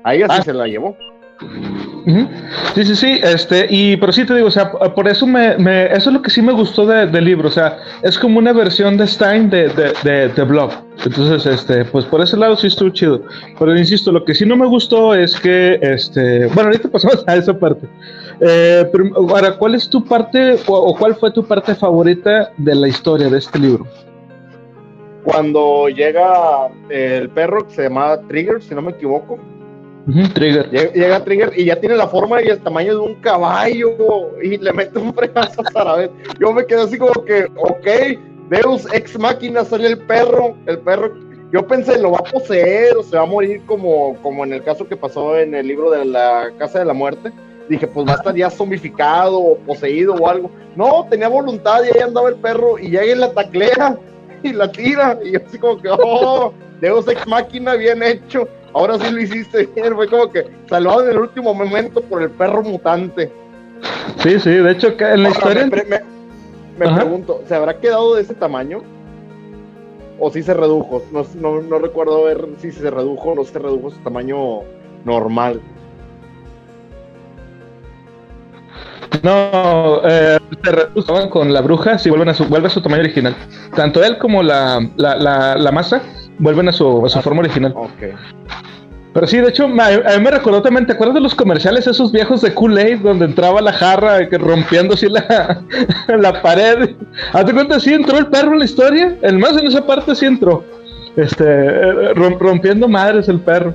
Ahí 0.03 0.21
así 0.21 0.37
ah. 0.39 0.43
se 0.43 0.53
la 0.53 0.67
llevó. 0.67 0.97
Sí, 2.75 2.85
sí, 2.85 2.95
sí, 2.95 3.19
este, 3.23 3.67
y 3.69 3.97
pero 3.97 4.13
sí 4.13 4.25
te 4.25 4.35
digo, 4.35 4.47
o 4.47 4.51
sea, 4.51 4.71
por 4.71 5.07
eso 5.07 5.25
me, 5.25 5.55
eso 5.87 6.09
es 6.09 6.13
lo 6.13 6.21
que 6.21 6.29
sí 6.29 6.41
me 6.41 6.53
gustó 6.53 6.85
del 6.85 7.25
libro, 7.25 7.49
o 7.49 7.51
sea, 7.51 7.77
es 8.03 8.17
como 8.17 8.39
una 8.39 8.53
versión 8.53 8.95
de 8.97 9.07
Stein 9.07 9.49
de, 9.49 9.69
de, 10.03 10.29
de, 10.29 10.43
Blob. 10.43 10.71
Entonces, 11.03 11.45
este, 11.45 11.83
pues 11.85 12.05
por 12.05 12.21
ese 12.21 12.37
lado 12.37 12.55
sí 12.55 12.67
estuvo 12.67 12.89
chido. 12.89 13.21
Pero 13.59 13.77
insisto, 13.77 14.11
lo 14.11 14.23
que 14.23 14.33
sí 14.33 14.45
no 14.45 14.55
me 14.55 14.65
gustó 14.65 15.13
es 15.13 15.39
que, 15.39 15.79
este, 15.81 16.45
bueno, 16.47 16.69
ahorita 16.69 16.89
pasamos 16.91 17.23
a 17.27 17.35
esa 17.35 17.57
parte. 17.57 17.87
Eh, 18.39 18.85
ahora, 19.15 19.57
¿cuál 19.57 19.75
es 19.75 19.89
tu 19.89 20.03
parte 20.03 20.57
o, 20.67 20.95
cuál 20.95 21.15
fue 21.15 21.31
tu 21.31 21.45
parte 21.45 21.75
favorita 21.75 22.51
de 22.57 22.75
la 22.75 22.87
historia 22.87 23.29
de 23.29 23.39
este 23.39 23.59
libro? 23.59 23.85
Cuando 25.23 25.89
llega 25.89 26.67
el 26.89 27.29
perro 27.29 27.67
que 27.67 27.73
se 27.73 27.83
llama 27.83 28.19
Trigger, 28.27 28.61
si 28.61 28.75
no 28.75 28.83
me 28.83 28.91
equivoco, 28.91 29.39
trigger. 30.33 30.69
Llega, 30.69 31.23
Trigger 31.23 31.51
y 31.55 31.65
ya 31.65 31.79
tiene 31.79 31.95
la 31.95 32.07
forma 32.07 32.41
y 32.41 32.47
el 32.47 32.59
tamaño 32.59 32.93
de 32.93 32.99
un 32.99 33.15
caballo 33.15 34.31
y 34.41 34.57
le 34.57 34.73
mete 34.73 34.99
un 34.99 35.13
fregazo 35.13 35.63
a 35.73 35.95
vez. 35.95 36.11
Yo 36.39 36.53
me 36.53 36.65
quedé 36.65 36.81
así 36.81 36.97
como 36.97 37.13
que, 37.25 37.47
ok, 37.55 38.19
Deus 38.49 38.87
ex 38.93 39.17
máquina 39.17 39.63
sale 39.63 39.87
el 39.87 39.97
perro, 39.99 40.55
el 40.67 40.79
perro. 40.79 41.13
Yo 41.51 41.65
pensé, 41.65 41.99
lo 41.99 42.11
va 42.11 42.19
a 42.19 42.31
poseer 42.31 42.97
o 42.97 43.03
se 43.03 43.15
va 43.15 43.23
a 43.23 43.27
morir 43.27 43.61
como, 43.65 44.15
como 44.21 44.43
en 44.43 44.53
el 44.53 44.63
caso 44.63 44.87
que 44.87 44.97
pasó 44.97 45.37
en 45.37 45.55
el 45.55 45.67
libro 45.67 45.91
de 45.91 46.05
la 46.05 46.51
Casa 46.57 46.79
de 46.79 46.85
la 46.85 46.93
Muerte. 46.93 47.31
Dije, 47.69 47.87
pues 47.87 48.07
va 48.07 48.13
a 48.13 48.15
estar 48.15 48.35
ya 48.35 48.49
zombificado 48.49 49.39
o 49.39 49.57
poseído 49.57 50.13
o 50.13 50.27
algo. 50.27 50.51
No, 50.75 51.07
tenía 51.09 51.27
voluntad 51.27 51.81
y 51.83 51.97
ahí 51.97 52.03
andaba 52.03 52.29
el 52.29 52.35
perro 52.35 52.77
y 52.77 52.89
llega 52.89 53.05
y 53.05 53.15
la 53.15 53.31
taclea 53.31 53.97
y 54.43 54.53
la 54.53 54.71
tira. 54.71 55.17
Y 55.23 55.31
yo 55.31 55.39
así 55.45 55.57
como 55.57 55.81
que, 55.81 55.89
oh, 55.89 56.53
Deus 56.81 57.07
ex 57.07 57.25
máquina, 57.25 57.75
bien 57.75 58.03
hecho 58.03 58.47
ahora 58.75 58.99
sí 58.99 59.09
lo 59.11 59.21
hiciste 59.21 59.69
bien, 59.73 59.95
fue 59.95 60.07
como 60.07 60.29
que 60.29 60.45
salvado 60.69 61.05
en 61.05 61.11
el 61.11 61.17
último 61.17 61.53
momento 61.53 62.01
por 62.01 62.21
el 62.21 62.29
perro 62.29 62.61
mutante. 62.61 63.31
Sí, 64.21 64.39
sí, 64.39 64.49
de 64.49 64.71
hecho 64.71 64.93
en 64.99 65.23
la 65.23 65.29
historia... 65.29 65.65
Me, 66.77 66.93
pregunto, 66.93 67.41
¿se 67.47 67.55
habrá 67.55 67.79
quedado 67.79 68.15
de 68.15 68.23
ese 68.23 68.33
tamaño? 68.33 68.81
¿O 70.19 70.29
si 70.29 70.43
se 70.43 70.53
redujo? 70.53 71.01
No, 71.11 71.61
no, 71.61 71.79
recuerdo 71.79 72.25
ver 72.25 72.45
si 72.57 72.73
se 72.73 72.91
redujo 72.91 73.29
o 73.29 73.35
no 73.35 73.45
se 73.45 73.57
redujo 73.57 73.91
su 73.91 73.99
tamaño 73.99 74.59
normal. 75.05 75.61
No, 79.23 80.01
eh, 80.03 80.37
se 80.63 80.71
redujeron 80.71 81.29
con 81.29 81.53
la 81.53 81.61
bruja 81.61 81.97
si 81.97 82.09
vuelven 82.09 82.29
a 82.29 82.33
su, 82.33 82.43
vuelve 82.45 82.67
a 82.67 82.71
su 82.71 82.81
tamaño 82.81 83.03
original. 83.03 83.35
Tanto 83.73 84.03
él 84.03 84.17
como 84.17 84.43
la, 84.43 84.85
la, 84.97 85.15
la, 85.15 85.55
la 85.55 85.71
masa 85.71 86.01
vuelven 86.39 86.69
a 86.69 86.73
su, 86.73 87.05
a 87.05 87.09
su 87.09 87.21
forma 87.21 87.41
original. 87.41 87.73
Ok. 87.75 88.15
Pero 89.15 89.27
sí, 89.27 89.37
de 89.37 89.47
hecho, 89.47 89.63
a 89.63 89.67
mí 89.67 90.23
me 90.23 90.29
recordó 90.29 90.61
también, 90.61 90.85
¿te 90.85 90.91
acuerdas 90.91 91.15
de 91.15 91.21
los 91.21 91.33
comerciales 91.33 91.87
esos 91.87 92.11
viejos 92.11 92.41
de 92.41 92.53
Kool-Aid 92.53 92.99
donde 92.99 93.23
entraba 93.23 93.61
la 93.61 93.71
jarra 93.71 94.27
que 94.27 94.37
rompiendo 94.37 94.95
así 94.95 95.07
la, 95.07 95.63
la 96.19 96.41
pared? 96.41 96.95
¿Hazte 97.31 97.53
cuenta? 97.53 97.79
Sí 97.79 97.93
entró 97.93 98.17
el 98.17 98.27
perro 98.27 98.51
en 98.51 98.59
la 98.59 98.65
historia. 98.65 99.15
El 99.21 99.37
más 99.39 99.55
en 99.55 99.67
esa 99.67 99.85
parte 99.87 100.13
sí 100.15 100.25
entró. 100.25 100.65
Este, 101.15 102.13
rompiendo 102.13 102.89
madres 102.89 103.29
el 103.29 103.39
perro. 103.39 103.73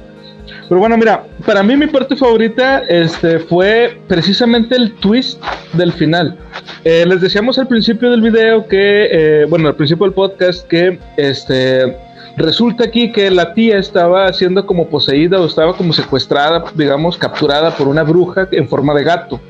Pero 0.69 0.79
bueno, 0.79 0.99
mira, 0.99 1.25
para 1.47 1.63
mí 1.63 1.75
mi 1.75 1.87
parte 1.87 2.17
favorita 2.17 2.81
este, 2.89 3.39
fue 3.39 3.99
precisamente 4.09 4.77
el 4.77 4.93
twist 4.97 5.43
del 5.73 5.93
final. 5.93 6.37
Eh, 6.85 7.05
les 7.07 7.21
decíamos 7.23 7.59
al 7.59 7.67
principio 7.67 8.11
del 8.11 8.21
video 8.21 8.69
que, 8.69 9.09
eh, 9.11 9.47
bueno, 9.49 9.69
al 9.69 9.75
principio 9.75 10.05
del 10.05 10.15
podcast 10.15 10.67
que 10.69 10.99
este, 11.17 11.97
resulta 12.37 12.85
aquí 12.85 13.13
que 13.13 13.31
la 13.31 13.55
tía 13.55 13.79
estaba 13.79 14.33
siendo 14.33 14.67
como 14.67 14.89
poseída 14.89 15.41
o 15.41 15.47
estaba 15.47 15.77
como 15.77 15.93
secuestrada, 15.93 16.65
digamos, 16.75 17.17
capturada 17.17 17.71
por 17.71 17.89
una 17.89 18.03
bruja 18.03 18.49
en 18.53 18.69
forma 18.69 18.95
de 18.95 19.05
gato. 19.05 19.41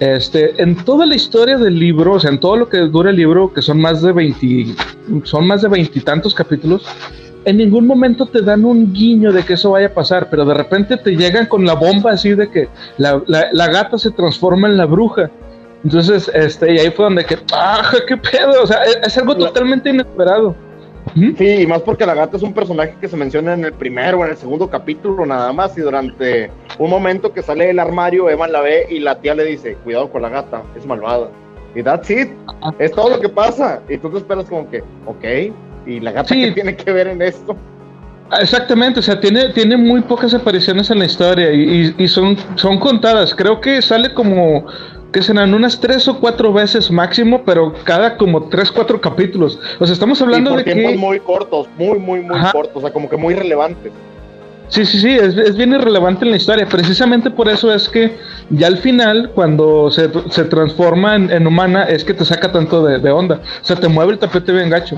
Este, 0.00 0.60
en 0.62 0.76
toda 0.84 1.06
la 1.06 1.14
historia 1.14 1.56
del 1.56 1.78
libro, 1.78 2.14
o 2.14 2.20
sea, 2.20 2.30
en 2.30 2.40
todo 2.40 2.56
lo 2.56 2.68
que 2.68 2.78
dura 2.78 3.10
el 3.10 3.16
libro, 3.16 3.52
que 3.52 3.62
son 3.62 3.80
más 3.80 4.02
de 4.02 4.12
20, 4.12 4.74
son 5.22 5.46
más 5.46 5.62
de 5.62 5.68
veintitantos 5.68 6.34
capítulos, 6.34 6.84
en 7.44 7.58
ningún 7.58 7.86
momento 7.86 8.26
te 8.26 8.42
dan 8.42 8.64
un 8.64 8.92
guiño 8.92 9.32
de 9.32 9.44
que 9.44 9.54
eso 9.54 9.72
vaya 9.72 9.88
a 9.88 9.94
pasar, 9.94 10.28
pero 10.30 10.44
de 10.44 10.54
repente 10.54 10.96
te 10.96 11.16
llegan 11.16 11.46
con 11.46 11.64
la 11.64 11.74
bomba 11.74 12.12
así 12.12 12.34
de 12.34 12.50
que 12.50 12.68
la, 12.96 13.20
gata 13.68 13.98
se 13.98 14.10
transforma 14.10 14.68
en 14.68 14.76
la 14.76 14.86
bruja. 14.86 15.30
Entonces, 15.84 16.30
este, 16.34 16.74
y 16.74 16.78
ahí 16.78 16.90
fue 16.90 17.04
donde 17.04 17.24
que, 17.24 17.38
¡ah, 17.52 17.82
qué 18.08 18.16
pedo! 18.16 18.62
O 18.62 18.66
sea, 18.66 18.82
es, 18.84 19.18
algo 19.18 19.36
totalmente 19.36 19.90
inesperado. 19.90 20.56
Sí, 21.14 21.62
y 21.62 21.66
más 21.66 21.82
porque 21.82 22.04
la 22.06 22.14
gata 22.14 22.36
es 22.36 22.42
un 22.42 22.52
personaje 22.52 22.96
que 23.00 23.06
se 23.06 23.16
menciona 23.16 23.54
en 23.54 23.64
el 23.64 23.72
primero 23.72 24.18
o 24.18 24.24
en 24.24 24.32
el 24.32 24.36
segundo 24.36 24.68
capítulo 24.68 25.24
nada 25.24 25.52
más, 25.52 25.78
y 25.78 25.80
durante 25.80 26.50
un 26.78 26.90
momento 26.90 27.32
que 27.32 27.42
sale 27.42 27.66
del 27.66 27.78
armario, 27.78 28.28
Evan 28.28 28.50
la 28.50 28.60
ve 28.60 28.86
y 28.90 28.98
la 28.98 29.20
tía 29.20 29.34
le 29.34 29.44
dice, 29.44 29.76
cuidado 29.84 30.10
con 30.10 30.22
la 30.22 30.28
gata, 30.28 30.62
es 30.76 30.84
malvada. 30.86 31.30
Y 31.76 31.82
that's 31.82 32.10
it, 32.10 32.30
es 32.78 32.92
todo 32.92 33.10
lo 33.10 33.20
que 33.20 33.28
pasa. 33.28 33.80
Y 33.88 33.98
tú 33.98 34.10
te 34.10 34.18
esperas 34.18 34.46
como 34.46 34.68
que, 34.70 34.82
ok, 35.06 35.24
¿Y 35.86 36.00
la 36.00 36.12
gata 36.12 36.28
sí. 36.34 36.50
tiene 36.54 36.76
que 36.76 36.92
ver 36.92 37.08
en 37.08 37.22
esto? 37.22 37.56
Exactamente, 38.40 39.00
o 39.00 39.02
sea, 39.02 39.20
tiene, 39.20 39.50
tiene 39.50 39.76
muy 39.76 40.00
pocas 40.00 40.32
apariciones 40.34 40.90
en 40.90 40.98
la 40.98 41.04
historia 41.04 41.52
y, 41.52 42.08
son, 42.08 42.36
son 42.56 42.78
contadas. 42.78 43.34
Creo 43.34 43.60
que 43.60 43.82
sale 43.82 44.12
como 44.14 44.66
que 45.14 45.22
serán 45.22 45.54
unas 45.54 45.78
tres 45.78 46.08
o 46.08 46.18
cuatro 46.18 46.52
veces 46.52 46.90
máximo, 46.90 47.44
pero 47.44 47.72
cada 47.84 48.16
como 48.16 48.48
tres, 48.48 48.72
cuatro 48.72 49.00
capítulos. 49.00 49.60
O 49.78 49.86
sea, 49.86 49.92
estamos 49.92 50.20
hablando 50.20 50.50
por 50.50 50.64
de 50.64 50.74
tiempos 50.74 50.96
muy 50.96 51.20
cortos, 51.20 51.68
muy, 51.78 52.00
muy, 52.00 52.20
muy 52.20 52.40
cortos, 52.50 52.78
o 52.78 52.80
sea, 52.80 52.92
como 52.92 53.08
que 53.08 53.16
muy 53.16 53.32
relevantes. 53.32 53.92
Sí, 54.66 54.84
sí, 54.84 54.98
sí, 54.98 55.10
es, 55.10 55.56
bien 55.56 55.72
irrelevante 55.72 56.24
en 56.24 56.32
la 56.32 56.36
historia. 56.36 56.66
Precisamente 56.66 57.30
por 57.30 57.48
eso 57.48 57.72
es 57.72 57.88
que 57.88 58.16
ya 58.50 58.66
al 58.66 58.78
final, 58.78 59.30
cuando 59.36 59.88
se, 59.88 60.08
transforma 60.08 61.14
en, 61.14 61.46
humana, 61.46 61.84
es 61.84 62.02
que 62.02 62.12
te 62.12 62.24
saca 62.24 62.50
tanto 62.50 62.84
de, 62.84 63.10
onda. 63.12 63.40
O 63.62 63.64
sea, 63.64 63.76
te 63.76 63.86
mueve 63.86 64.14
el 64.14 64.18
tapete 64.18 64.50
bien 64.50 64.68
gacho. 64.68 64.96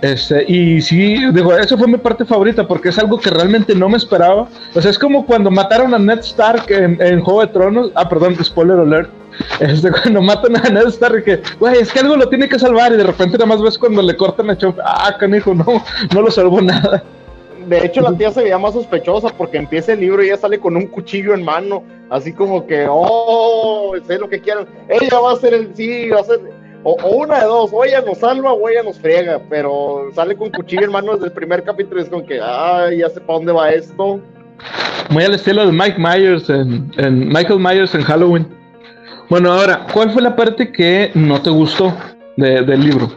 Este, 0.00 0.44
y 0.50 0.80
sí, 0.80 1.24
digo, 1.32 1.54
eso 1.54 1.78
fue 1.78 1.86
mi 1.86 1.98
parte 1.98 2.24
favorita 2.24 2.66
porque 2.66 2.88
es 2.88 2.98
algo 2.98 3.20
que 3.20 3.30
realmente 3.30 3.76
no 3.76 3.88
me 3.88 3.96
esperaba. 3.96 4.48
O 4.74 4.82
sea, 4.82 4.90
es 4.90 4.98
como 4.98 5.24
cuando 5.24 5.52
mataron 5.52 5.94
a 5.94 6.00
Ned 6.00 6.18
Stark 6.18 6.64
en, 6.70 7.20
Juego 7.20 7.42
de 7.42 7.46
Tronos. 7.46 7.92
Ah, 7.94 8.08
perdón, 8.08 8.34
spoiler 8.42 8.80
alert. 8.80 9.21
Este, 9.60 9.90
cuando 9.90 10.20
matan 10.20 10.56
a 10.56 10.68
Ned 10.68 10.88
Stark, 10.88 11.24
que, 11.24 11.40
güey, 11.58 11.78
es 11.78 11.92
que 11.92 12.00
algo 12.00 12.16
lo 12.16 12.28
tiene 12.28 12.48
que 12.48 12.58
salvar. 12.58 12.92
Y 12.92 12.96
de 12.96 13.04
repente 13.04 13.38
nada 13.38 13.46
más 13.46 13.62
ves 13.62 13.78
cuando 13.78 14.02
le 14.02 14.16
cortan 14.16 14.50
a 14.50 14.58
Chop, 14.58 14.78
ah, 14.84 15.16
canijo, 15.18 15.54
no, 15.54 15.82
no 16.12 16.22
lo 16.22 16.30
salvó 16.30 16.60
nada. 16.60 17.02
De 17.66 17.84
hecho, 17.86 18.00
la 18.00 18.16
tía 18.16 18.30
se 18.32 18.42
veía 18.42 18.58
más 18.58 18.74
sospechosa 18.74 19.28
porque 19.36 19.58
empieza 19.58 19.92
el 19.92 20.00
libro 20.00 20.22
y 20.22 20.28
ella 20.28 20.36
sale 20.36 20.58
con 20.58 20.76
un 20.76 20.86
cuchillo 20.86 21.34
en 21.34 21.44
mano, 21.44 21.84
así 22.10 22.32
como 22.32 22.66
que, 22.66 22.86
oh, 22.88 23.94
sé 24.06 24.18
lo 24.18 24.28
que 24.28 24.40
quieran. 24.40 24.66
Ella 24.88 25.20
va 25.20 25.32
a 25.32 25.36
ser 25.36 25.54
el, 25.54 25.74
sí, 25.74 26.08
va 26.08 26.20
a 26.20 26.24
ser, 26.24 26.40
o, 26.82 26.94
una 27.10 27.40
de 27.40 27.46
dos, 27.46 27.70
o 27.72 27.84
ella 27.84 28.00
nos 28.00 28.18
salva 28.18 28.52
o 28.52 28.68
ella 28.68 28.82
nos 28.82 28.98
friega, 28.98 29.40
pero 29.48 30.08
sale 30.14 30.36
con 30.36 30.50
cuchillo 30.50 30.84
en 30.84 30.92
mano 30.92 31.12
desde 31.12 31.26
el 31.26 31.32
primer 31.32 31.62
capítulo 31.62 32.00
y 32.00 32.04
es 32.04 32.10
como 32.10 32.26
que, 32.26 32.40
ay, 32.42 32.98
ya 32.98 33.08
sé 33.08 33.20
para 33.20 33.38
dónde 33.38 33.52
va 33.52 33.70
esto. 33.70 34.20
Muy 35.10 35.24
al 35.24 35.34
estilo 35.34 35.66
de 35.66 35.72
Mike 35.72 35.98
Myers 35.98 36.48
en, 36.48 36.90
en 36.96 37.28
Michael 37.28 37.58
Myers 37.58 37.94
en 37.94 38.02
Halloween. 38.02 38.61
Bueno, 39.32 39.50
ahora, 39.50 39.86
¿cuál 39.94 40.10
fue 40.10 40.20
la 40.20 40.36
parte 40.36 40.70
que 40.70 41.10
no 41.14 41.40
te 41.40 41.48
gustó 41.48 41.96
del 42.36 42.84
libro? 42.84 43.08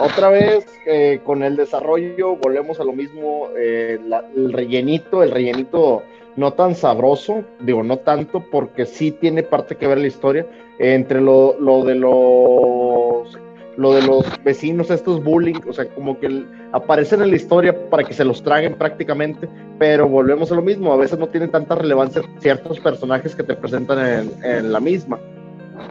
otra 0.00 0.30
vez 0.30 0.64
eh, 0.86 1.20
con 1.24 1.42
el 1.42 1.56
desarrollo 1.56 2.36
volvemos 2.36 2.80
a 2.80 2.84
lo 2.84 2.94
mismo, 2.94 3.48
eh, 3.54 3.98
el 4.34 4.52
rellenito, 4.54 5.22
el 5.22 5.30
rellenito 5.30 6.04
no 6.36 6.54
tan 6.54 6.74
sabroso, 6.74 7.44
digo 7.60 7.82
no 7.82 7.98
tanto 7.98 8.46
porque 8.50 8.86
sí 8.86 9.10
tiene 9.10 9.42
parte 9.42 9.76
que 9.76 9.88
ver 9.88 9.98
la 9.98 10.06
historia, 10.06 10.46
entre 10.78 11.20
lo, 11.20 11.52
de 11.84 11.94
los 11.94 13.38
lo 13.76 13.92
de 13.92 14.02
los 14.02 14.24
vecinos, 14.42 14.90
estos 14.90 15.22
bullying, 15.22 15.60
o 15.68 15.72
sea, 15.72 15.86
como 15.88 16.18
que 16.18 16.44
aparecen 16.72 17.22
en 17.22 17.30
la 17.30 17.36
historia 17.36 17.88
para 17.90 18.04
que 18.04 18.14
se 18.14 18.24
los 18.24 18.42
traguen 18.42 18.74
prácticamente, 18.74 19.48
pero 19.78 20.08
volvemos 20.08 20.50
a 20.50 20.54
lo 20.54 20.62
mismo, 20.62 20.92
a 20.92 20.96
veces 20.96 21.18
no 21.18 21.28
tienen 21.28 21.50
tanta 21.50 21.74
relevancia 21.74 22.22
ciertos 22.38 22.80
personajes 22.80 23.34
que 23.34 23.42
te 23.42 23.54
presentan 23.54 23.98
en, 23.98 24.44
en 24.44 24.72
la 24.72 24.80
misma. 24.80 25.18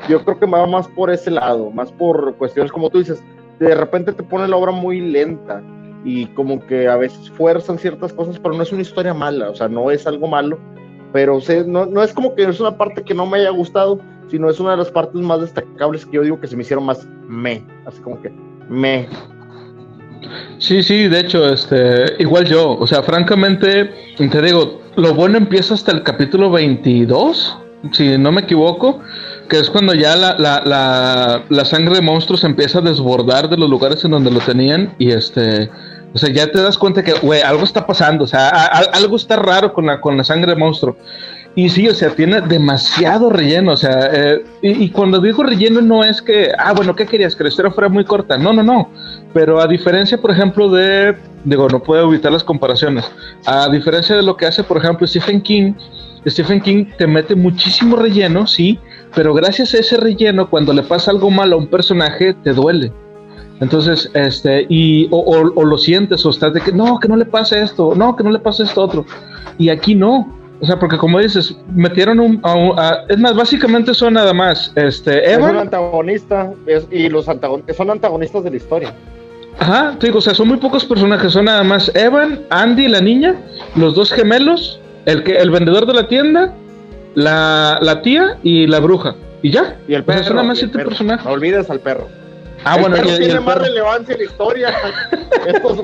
Yo 0.10 0.24
creo 0.24 0.40
que 0.40 0.46
va 0.46 0.66
más 0.66 0.88
por 0.90 1.12
ese 1.12 1.32
lado, 1.32 1.70
más 1.70 1.92
por 1.92 2.36
cuestiones 2.36 2.72
como 2.72 2.90
tú 2.90 3.00
dices, 3.00 3.24
de 3.60 3.76
repente 3.76 4.14
te 4.14 4.24
pone 4.24 4.48
la 4.48 4.58
obra 4.58 4.72
muy 4.72 5.00
lenta 5.00 5.62
y 6.04 6.28
como 6.28 6.66
que 6.66 6.88
a 6.88 6.98
veces 6.98 7.30
fuerzan 7.32 7.80
ciertas 7.80 8.14
cosas, 8.14 8.40
pero 8.40 8.54
no 8.56 8.64
es 8.64 8.72
una 8.72 8.82
historia 8.82 9.14
mala, 9.14 9.50
o 9.50 9.56
sea, 9.56 9.68
no 9.68 9.90
es 9.90 10.06
algo 10.06 10.28
malo, 10.28 10.60
pero 11.12 11.40
no, 11.66 11.86
no 11.86 12.04
es 12.04 12.14
como 12.14 12.36
que 12.36 12.44
es 12.44 12.60
una 12.60 12.78
parte 12.78 13.04
que 13.04 13.14
no 13.14 13.26
me 13.26 13.40
haya 13.40 13.50
gustado, 13.50 14.00
sino 14.30 14.50
es 14.50 14.60
una 14.60 14.72
de 14.72 14.78
las 14.78 14.92
partes 14.92 15.22
más 15.22 15.42
destacables 15.42 16.06
que 16.06 16.16
yo 16.16 16.24
digo 16.24 16.40
que 16.40 16.48
se 16.48 16.56
me 16.56 16.64
hicieron 16.64 16.86
más 16.86 17.08
me, 17.28 17.64
así 17.86 18.02
como 18.02 18.22
que 18.22 18.32
me. 18.70 19.08
Sí, 20.58 20.82
sí, 20.82 21.08
de 21.08 21.20
hecho, 21.20 21.48
este, 21.50 22.16
igual 22.20 22.46
yo, 22.46 22.78
o 22.78 22.88
sea, 22.88 23.04
francamente, 23.04 23.92
te 24.18 24.42
digo, 24.42 24.82
lo 24.96 25.14
bueno 25.14 25.38
empieza 25.38 25.74
hasta 25.74 25.92
el 25.92 26.04
capítulo 26.04 26.50
22, 26.50 27.58
si 27.92 28.18
no 28.18 28.32
me 28.32 28.42
equivoco, 28.42 29.02
que 29.50 29.60
es 29.60 29.70
cuando 29.70 29.94
ya 29.94 30.16
la, 30.16 30.36
la, 30.40 31.44
la, 31.48 31.66
sangre 31.66 31.96
de 31.96 32.02
monstruos 32.02 32.44
empieza 32.44 32.80
a 32.80 32.82
desbordar 32.82 33.50
de 33.50 33.58
los 33.58 33.70
lugares 33.70 34.04
en 34.04 34.12
donde 34.12 34.32
lo 34.32 34.40
tenían 34.40 34.96
y 34.98 35.12
este, 35.12 35.70
o 36.14 36.18
sea, 36.18 36.32
ya 36.32 36.50
te 36.50 36.62
das 36.62 36.78
cuenta 36.78 37.04
que, 37.04 37.14
güey, 37.14 37.42
algo 37.42 37.64
está 37.64 37.86
pasando, 37.86 38.24
o 38.24 38.28
sea, 38.28 38.50
algo 38.50 39.18
está 39.18 39.36
raro 39.36 39.74
con 39.74 39.86
la, 39.86 40.02
con 40.02 40.18
la 40.18 40.24
sangre 40.24 40.54
de 40.54 40.58
monstruo. 40.58 40.96
Y 41.56 41.70
sí, 41.70 41.88
o 41.88 41.94
sea, 41.94 42.10
tiene 42.10 42.42
demasiado 42.42 43.30
relleno, 43.30 43.72
o 43.72 43.78
sea, 43.78 44.10
eh, 44.12 44.44
y, 44.62 44.90
cuando 44.90 45.22
digo 45.22 45.42
relleno 45.42 45.80
no 45.80 46.04
es 46.04 46.22
que, 46.22 46.52
ah, 46.58 46.74
bueno, 46.74 46.94
¿qué 46.94 47.06
querías? 47.06 47.34
Que 47.34 47.44
la 47.44 47.50
historia 47.50 47.72
fuera 47.72 47.88
muy 47.88 48.04
corta. 48.04 48.38
No, 48.38 48.52
no, 48.52 48.62
no. 48.62 48.90
Pero 49.34 49.62
a 49.62 49.68
diferencia, 49.68 50.18
por 50.18 50.32
ejemplo, 50.32 50.70
de, 50.70 51.16
digo, 51.46 51.70
no 51.70 51.82
puedo 51.82 52.10
evitar 52.12 52.34
las 52.34 52.44
comparaciones. 52.44 53.10
A 53.46 53.70
diferencia 53.70 54.18
de 54.18 54.24
lo 54.24 54.36
que 54.36 54.46
hace, 54.46 54.64
por 54.64 54.78
ejemplo, 54.78 55.08
Stephen 55.08 55.42
King, 55.42 55.74
Stephen 56.28 56.60
King 56.60 56.86
te 56.98 57.08
mete 57.08 57.36
muchísimo 57.36 57.96
relleno, 57.96 58.48
sí, 58.48 58.78
pero 59.14 59.34
gracias 59.34 59.74
a 59.74 59.78
ese 59.78 59.96
relleno, 59.98 60.50
cuando 60.50 60.74
le 60.74 60.84
pasa 60.84 61.12
algo 61.12 61.32
malo 61.32 61.56
a 61.56 61.60
un 61.60 61.68
personaje, 61.68 62.34
te 62.44 62.54
duele. 62.54 62.92
Entonces, 63.62 64.12
este, 64.14 64.66
y, 64.68 65.08
o, 65.12 65.44
lo 65.44 65.78
sientes, 65.78 66.26
o 66.26 66.30
estás 66.30 66.54
de 66.54 66.62
que 66.62 66.74
no, 66.74 67.00
que 67.00 67.08
no 67.08 67.16
le 67.16 67.26
pase 67.26 67.62
esto, 67.62 67.94
no, 67.96 68.16
que 68.16 68.24
no 68.24 68.32
le 68.32 68.40
pase 68.40 68.64
esto 68.64 68.82
otro. 68.82 69.06
Y 69.58 69.70
aquí 69.70 69.96
no. 69.96 70.45
O 70.62 70.66
sea, 70.66 70.80
porque 70.80 70.98
como 70.98 71.20
dices, 71.20 71.56
metieron 71.74 72.20
un. 72.20 72.42
es 73.10 73.18
más, 73.18 73.36
básicamente 73.36 73.94
son 73.94 74.14
nada 74.14 74.34
más. 74.34 74.72
Este, 74.76 75.32
Evan. 75.32 75.50
Es 75.50 75.56
un 75.56 75.62
antagonista 75.62 76.54
y 76.92 77.10
los 77.10 77.28
antagonistas 77.28 77.76
son 77.76 77.90
antagonistas 77.92 78.44
de 78.44 78.52
la 78.52 78.56
historia. 78.56 78.94
Ajá, 79.60 79.96
te 80.00 80.08
digo, 80.08 80.20
o 80.20 80.22
sea, 80.22 80.34
son 80.34 80.50
muy 80.50 80.58
pocos 80.58 80.84
personajes, 80.84 81.32
son 81.32 81.46
nada 81.46 81.64
más 81.64 81.90
Evan, 81.96 82.42
Andy, 82.50 82.90
la 82.90 83.00
niña, 83.00 83.36
los 83.76 83.96
dos 83.96 84.12
gemelos, 84.12 84.82
el, 85.06 85.24
que, 85.24 85.38
el 85.38 85.50
vendedor 85.50 85.86
de 85.86 85.94
la 85.94 86.08
tienda 86.10 86.54
la, 87.16 87.80
la 87.82 88.02
tía 88.02 88.38
y 88.44 88.68
la 88.68 88.80
bruja. 88.80 89.16
Y 89.42 89.52
ya. 89.52 89.78
Y 89.88 89.94
el 89.94 90.04
perro. 90.04 90.34
nada 90.34 90.44
más 90.44 90.60
siete 90.60 90.78
personajes. 90.80 91.26
No 91.26 91.32
olvides 91.32 91.70
al 91.70 91.80
perro. 91.80 92.08
Ah, 92.64 92.78
bueno, 92.80 92.96
perro 92.96 93.18
tiene 93.18 93.40
más 93.40 93.58
relevancia 93.58 94.14
en 94.14 94.20
la 94.20 94.26
historia. 94.26 94.76
estos 95.48 95.80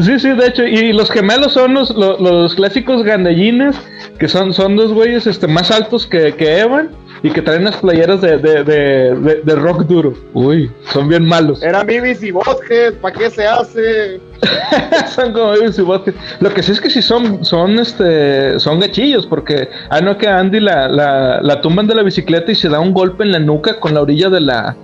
Sí, 0.00 0.18
sí, 0.18 0.30
de 0.30 0.46
hecho, 0.46 0.64
y 0.64 0.92
los 0.92 1.10
gemelos 1.10 1.52
son 1.52 1.74
los, 1.74 1.90
los, 1.90 2.54
clásicos 2.54 3.02
gandellines, 3.02 3.74
que 4.18 4.28
son, 4.28 4.52
son 4.52 4.76
dos 4.76 4.92
güeyes 4.92 5.26
este, 5.26 5.46
más 5.46 5.70
altos 5.70 6.06
que, 6.06 6.34
que 6.34 6.58
Evan 6.60 6.90
y 7.22 7.30
que 7.30 7.42
traen 7.42 7.64
las 7.64 7.76
playeras 7.76 8.20
de, 8.20 8.38
de, 8.38 8.64
de, 8.64 9.42
de, 9.42 9.54
rock 9.56 9.84
duro. 9.84 10.14
Uy, 10.34 10.70
son 10.92 11.08
bien 11.08 11.24
malos. 11.24 11.62
Era 11.62 11.82
Mibis 11.82 12.22
y 12.22 12.30
Bosques, 12.30 12.92
¿para 13.00 13.16
qué 13.16 13.30
se 13.30 13.46
hace? 13.46 14.20
son 15.14 15.32
como 15.32 15.52
Mibis 15.52 15.78
y 15.78 15.82
Bosques. 15.82 16.14
Lo 16.40 16.52
que 16.52 16.62
sí 16.62 16.72
es 16.72 16.80
que 16.80 16.90
sí 16.90 17.02
son, 17.02 17.44
son, 17.44 17.78
este, 17.78 18.60
son 18.60 18.78
gachillos, 18.78 19.26
porque, 19.26 19.68
ah, 19.90 20.00
no, 20.00 20.16
que 20.16 20.28
Andy 20.28 20.60
la, 20.60 20.86
la, 20.88 21.40
la 21.42 21.60
tumban 21.60 21.86
de 21.86 21.94
la 21.94 22.02
bicicleta 22.02 22.52
y 22.52 22.54
se 22.54 22.68
da 22.68 22.78
un 22.78 22.92
golpe 22.92 23.24
en 23.24 23.32
la 23.32 23.40
nuca 23.40 23.80
con 23.80 23.94
la 23.94 24.02
orilla 24.02 24.28
de 24.28 24.40
la, 24.40 24.76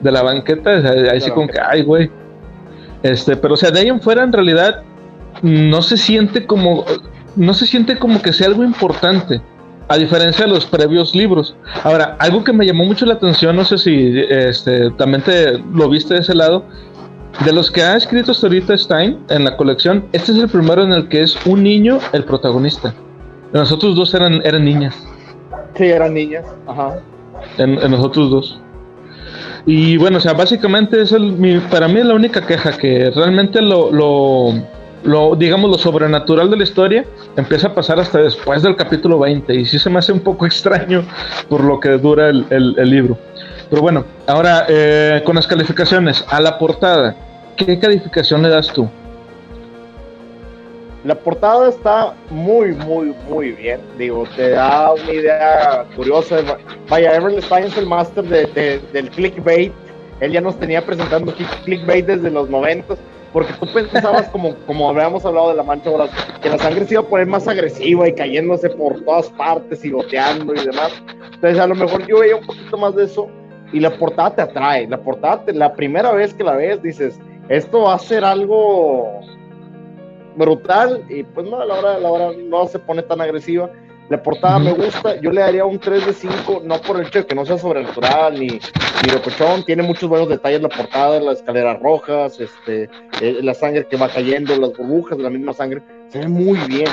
de 0.00 0.12
la 0.12 0.22
banqueta. 0.22 0.70
Ahí 1.10 1.20
sí 1.20 1.30
como 1.30 1.48
que, 1.48 1.60
ay, 1.60 1.82
güey. 1.82 2.10
Este, 3.02 3.36
pero 3.36 3.54
o 3.54 3.56
sea, 3.56 3.70
de 3.70 3.80
ahí 3.80 3.88
en 3.88 4.00
fuera, 4.00 4.22
en 4.22 4.32
realidad, 4.32 4.82
no 5.42 5.82
se 5.82 5.96
siente 5.96 6.46
como 6.46 6.84
no 7.36 7.54
se 7.54 7.66
siente 7.66 7.98
como 7.98 8.20
que 8.20 8.32
sea 8.32 8.48
algo 8.48 8.62
importante 8.62 9.40
a 9.88 9.96
diferencia 9.96 10.46
de 10.46 10.50
los 10.50 10.66
previos 10.66 11.14
libros. 11.14 11.56
Ahora, 11.82 12.16
algo 12.18 12.44
que 12.44 12.52
me 12.52 12.64
llamó 12.64 12.84
mucho 12.84 13.04
la 13.04 13.14
atención, 13.14 13.56
no 13.56 13.64
sé 13.64 13.78
si 13.78 14.20
este, 14.28 14.90
también 14.92 15.22
te 15.22 15.58
lo 15.58 15.88
viste 15.88 16.14
de 16.14 16.20
ese 16.20 16.34
lado, 16.34 16.64
de 17.44 17.52
los 17.52 17.70
que 17.70 17.82
ha 17.82 17.96
escrito 17.96 18.32
hasta 18.32 18.46
ahorita 18.46 18.76
Stein 18.76 19.18
en 19.28 19.44
la 19.44 19.56
colección, 19.56 20.06
este 20.12 20.32
es 20.32 20.38
el 20.38 20.48
primero 20.48 20.82
en 20.84 20.92
el 20.92 21.08
que 21.08 21.22
es 21.22 21.36
un 21.46 21.62
niño 21.62 21.98
el 22.12 22.24
protagonista. 22.24 22.94
Los 23.52 23.72
otros 23.72 23.96
dos 23.96 24.14
eran, 24.14 24.40
eran 24.44 24.64
niñas. 24.64 24.96
Sí, 25.76 25.84
eran 25.84 26.14
niñas, 26.14 26.44
ajá. 26.66 26.98
En, 27.58 27.78
en 27.78 27.90
los 27.90 28.00
otros 28.00 28.30
dos. 28.30 28.60
Y 29.64 29.96
bueno, 29.96 30.18
o 30.18 30.20
sea, 30.20 30.32
básicamente 30.32 31.00
es 31.00 31.12
el, 31.12 31.32
mi, 31.32 31.58
para 31.58 31.86
mí 31.88 32.00
es 32.00 32.06
la 32.06 32.14
única 32.14 32.44
queja 32.44 32.72
que 32.72 33.10
realmente 33.14 33.62
lo, 33.62 33.92
lo 33.92 35.36
digamos, 35.36 35.70
lo 35.70 35.78
sobrenatural 35.78 36.50
de 36.50 36.56
la 36.56 36.62
historia 36.62 37.04
empieza 37.36 37.68
a 37.68 37.74
pasar 37.74 37.98
hasta 37.98 38.18
después 38.18 38.62
del 38.62 38.76
capítulo 38.76 39.18
20 39.18 39.54
y 39.54 39.64
sí 39.64 39.78
se 39.78 39.90
me 39.90 39.98
hace 39.98 40.12
un 40.12 40.20
poco 40.20 40.46
extraño 40.46 41.04
por 41.48 41.64
lo 41.64 41.80
que 41.80 41.90
dura 41.90 42.28
el, 42.28 42.76
libro. 42.90 43.18
Pero 43.70 43.82
bueno, 43.82 44.04
ahora 44.26 44.66
eh, 44.68 45.22
con 45.24 45.36
las 45.36 45.46
calificaciones, 45.46 46.24
a 46.28 46.40
la 46.40 46.58
portada, 46.58 47.16
¿qué 47.56 47.78
calificación 47.78 48.42
le 48.42 48.48
das 48.48 48.68
tú? 48.68 48.88
La 51.04 51.16
portada 51.16 51.68
está 51.68 52.14
muy, 52.30 52.72
muy, 52.72 53.14
muy 53.28 53.52
bien. 53.52 53.80
Digo, 53.98 54.24
te 54.36 54.50
da 54.50 54.92
una 54.92 55.12
idea 55.12 55.84
curiosa. 55.96 56.36
Vaya, 56.88 57.20
Stein 57.40 57.64
es 57.64 57.76
el 57.76 57.86
máster 57.86 58.24
de, 58.24 58.80
del 58.92 59.10
clickbait. 59.10 59.72
Él 60.20 60.32
ya 60.32 60.40
nos 60.40 60.56
tenía 60.58 60.84
presentando 60.84 61.34
clickbait 61.64 62.06
desde 62.06 62.30
los 62.30 62.48
90 62.48 62.94
porque 63.32 63.52
tú 63.54 63.66
pensabas, 63.72 64.28
como, 64.28 64.54
como 64.66 64.90
habíamos 64.90 65.24
hablado 65.24 65.50
de 65.50 65.56
la 65.56 65.62
mancha 65.62 65.88
ahora, 65.88 66.08
que 66.42 66.50
la 66.50 66.58
sangre 66.58 66.86
se 66.86 66.94
iba 66.94 67.02
a 67.02 67.06
poner 67.06 67.26
más 67.26 67.48
agresiva 67.48 68.06
y 68.06 68.14
cayéndose 68.14 68.68
por 68.70 69.00
todas 69.04 69.30
partes 69.30 69.84
y 69.84 69.90
goteando 69.90 70.54
y 70.54 70.64
demás. 70.64 70.92
Entonces, 71.34 71.58
a 71.58 71.66
lo 71.66 71.74
mejor 71.74 72.06
yo 72.06 72.20
veía 72.20 72.36
un 72.36 72.46
poquito 72.46 72.76
más 72.76 72.94
de 72.94 73.04
eso 73.04 73.28
y 73.72 73.80
la 73.80 73.90
portada 73.90 74.34
te 74.34 74.42
atrae. 74.42 74.86
La 74.86 74.98
portada, 74.98 75.44
la 75.46 75.72
primera 75.72 76.12
vez 76.12 76.34
que 76.34 76.44
la 76.44 76.56
ves, 76.56 76.82
dices, 76.82 77.18
esto 77.48 77.82
va 77.82 77.94
a 77.94 77.98
ser 77.98 78.22
algo 78.22 79.20
brutal 80.36 81.04
y 81.08 81.22
pues 81.22 81.46
no, 81.46 81.60
a 81.60 81.66
la 81.66 81.74
hora, 81.74 81.94
a 81.96 81.98
la 81.98 82.10
hora 82.10 82.30
no 82.36 82.66
se 82.66 82.78
pone 82.78 83.02
tan 83.02 83.20
agresiva 83.20 83.70
la 84.12 84.22
portada 84.22 84.58
me 84.58 84.72
gusta, 84.72 85.18
yo 85.20 85.30
le 85.30 85.40
daría 85.40 85.64
un 85.64 85.78
3 85.78 86.04
de 86.04 86.12
5, 86.12 86.62
no 86.64 86.80
por 86.82 87.00
el 87.00 87.06
hecho 87.06 87.20
de 87.20 87.26
que 87.26 87.34
no 87.34 87.46
sea 87.46 87.56
sobrenatural 87.56 88.34
ni, 88.34 88.46
ni 88.46 89.10
locochón, 89.10 89.64
tiene 89.64 89.82
muchos 89.82 90.06
buenos 90.06 90.28
detalles 90.28 90.60
la 90.60 90.68
portada, 90.68 91.18
las 91.18 91.38
escaleras 91.38 91.80
rojas, 91.80 92.38
este, 92.38 92.90
eh, 93.22 93.38
la 93.42 93.54
sangre 93.54 93.86
que 93.86 93.96
va 93.96 94.08
cayendo, 94.08 94.54
las 94.56 94.76
burbujas 94.76 95.16
de 95.16 95.24
la 95.24 95.30
misma 95.30 95.54
sangre, 95.54 95.80
se 96.08 96.18
ve 96.18 96.28
muy 96.28 96.58
bien, 96.68 96.88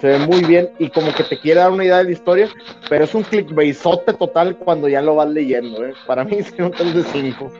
se 0.00 0.06
ve 0.06 0.18
muy 0.18 0.44
bien 0.44 0.68
y 0.78 0.90
como 0.90 1.14
que 1.14 1.24
te 1.24 1.38
quiere 1.38 1.60
dar 1.60 1.70
una 1.70 1.84
idea 1.84 1.98
de 1.98 2.04
la 2.04 2.12
historia, 2.12 2.48
pero 2.90 3.04
es 3.04 3.14
un 3.14 3.22
clickbaitote 3.22 4.12
total 4.12 4.56
cuando 4.58 4.86
ya 4.86 5.00
lo 5.00 5.14
vas 5.14 5.30
leyendo, 5.30 5.82
¿eh? 5.82 5.94
para 6.06 6.24
mí 6.24 6.36
es 6.38 6.52
un 6.58 6.72
3 6.72 6.94
de 6.94 7.04
5. 7.04 7.52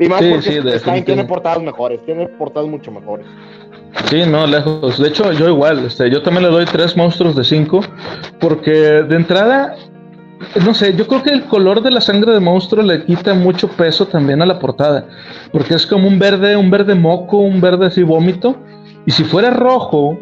Y 0.00 0.08
más 0.08 0.22
porque 0.22 1.02
tiene 1.04 1.24
portadas 1.26 1.62
mejores, 1.62 2.04
tiene 2.06 2.26
portadas 2.26 2.68
mucho 2.68 2.90
mejores. 2.90 3.26
Sí, 4.08 4.22
no, 4.26 4.46
lejos. 4.46 4.98
De 4.98 5.08
hecho, 5.08 5.32
yo 5.32 5.48
igual, 5.48 5.84
este, 5.84 6.10
yo 6.10 6.22
también 6.22 6.44
le 6.44 6.50
doy 6.50 6.64
tres 6.64 6.96
monstruos 6.96 7.34
de 7.36 7.44
cinco, 7.44 7.80
porque 8.38 8.70
de 8.70 9.16
entrada, 9.16 9.76
no 10.64 10.74
sé, 10.74 10.94
yo 10.94 11.06
creo 11.06 11.22
que 11.22 11.30
el 11.30 11.44
color 11.44 11.82
de 11.82 11.90
la 11.90 12.00
sangre 12.00 12.32
de 12.32 12.40
monstruo 12.40 12.82
le 12.82 13.04
quita 13.04 13.34
mucho 13.34 13.68
peso 13.68 14.06
también 14.06 14.42
a 14.42 14.46
la 14.46 14.58
portada, 14.58 15.06
porque 15.52 15.74
es 15.74 15.86
como 15.86 16.08
un 16.08 16.18
verde, 16.18 16.56
un 16.56 16.70
verde 16.70 16.94
moco, 16.94 17.38
un 17.38 17.60
verde 17.60 17.86
así 17.86 18.02
vómito, 18.02 18.56
y 19.06 19.10
si 19.10 19.24
fuera 19.24 19.50
rojo, 19.50 20.18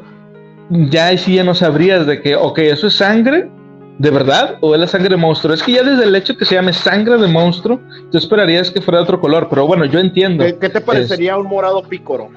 ya 0.70 1.06
ahí 1.06 1.18
sí 1.18 1.34
ya 1.34 1.44
no 1.44 1.54
sabrías 1.54 2.06
de 2.06 2.20
que, 2.20 2.36
ok, 2.36 2.58
eso 2.58 2.86
es 2.86 2.94
sangre, 2.94 3.50
¿De 3.98 4.12
verdad? 4.12 4.58
¿O 4.60 4.74
es 4.74 4.80
la 4.80 4.86
sangre 4.86 5.10
de 5.10 5.16
monstruo? 5.16 5.52
Es 5.52 5.60
que 5.60 5.72
ya 5.72 5.82
desde 5.82 6.04
el 6.04 6.14
hecho 6.14 6.36
que 6.36 6.44
se 6.44 6.54
llame 6.54 6.72
sangre 6.72 7.18
de 7.18 7.26
monstruo, 7.26 7.80
tú 8.12 8.18
esperarías 8.18 8.70
que 8.70 8.80
fuera 8.80 8.98
de 8.98 9.02
otro 9.02 9.20
color, 9.20 9.48
pero 9.50 9.66
bueno, 9.66 9.84
yo 9.86 9.98
entiendo. 9.98 10.44
¿Qué, 10.60 10.68
te 10.68 10.80
parecería 10.80 11.36
un 11.36 11.48
morado 11.48 11.82
pícoro? 11.82 12.30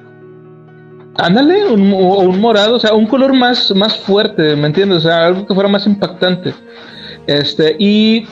Ándale, 1.16 1.66
un, 1.66 1.92
un, 1.92 2.40
morado, 2.40 2.76
o 2.76 2.80
sea, 2.80 2.94
un 2.94 3.06
color 3.06 3.34
más, 3.34 3.70
más 3.74 3.96
fuerte, 3.98 4.56
¿me 4.56 4.66
entiendes? 4.66 4.98
O 4.98 5.00
sea, 5.02 5.26
algo 5.26 5.46
que 5.46 5.54
fuera 5.54 5.68
más 5.68 5.86
impactante. 5.86 6.54
Este, 7.26 7.76
y 7.78 8.26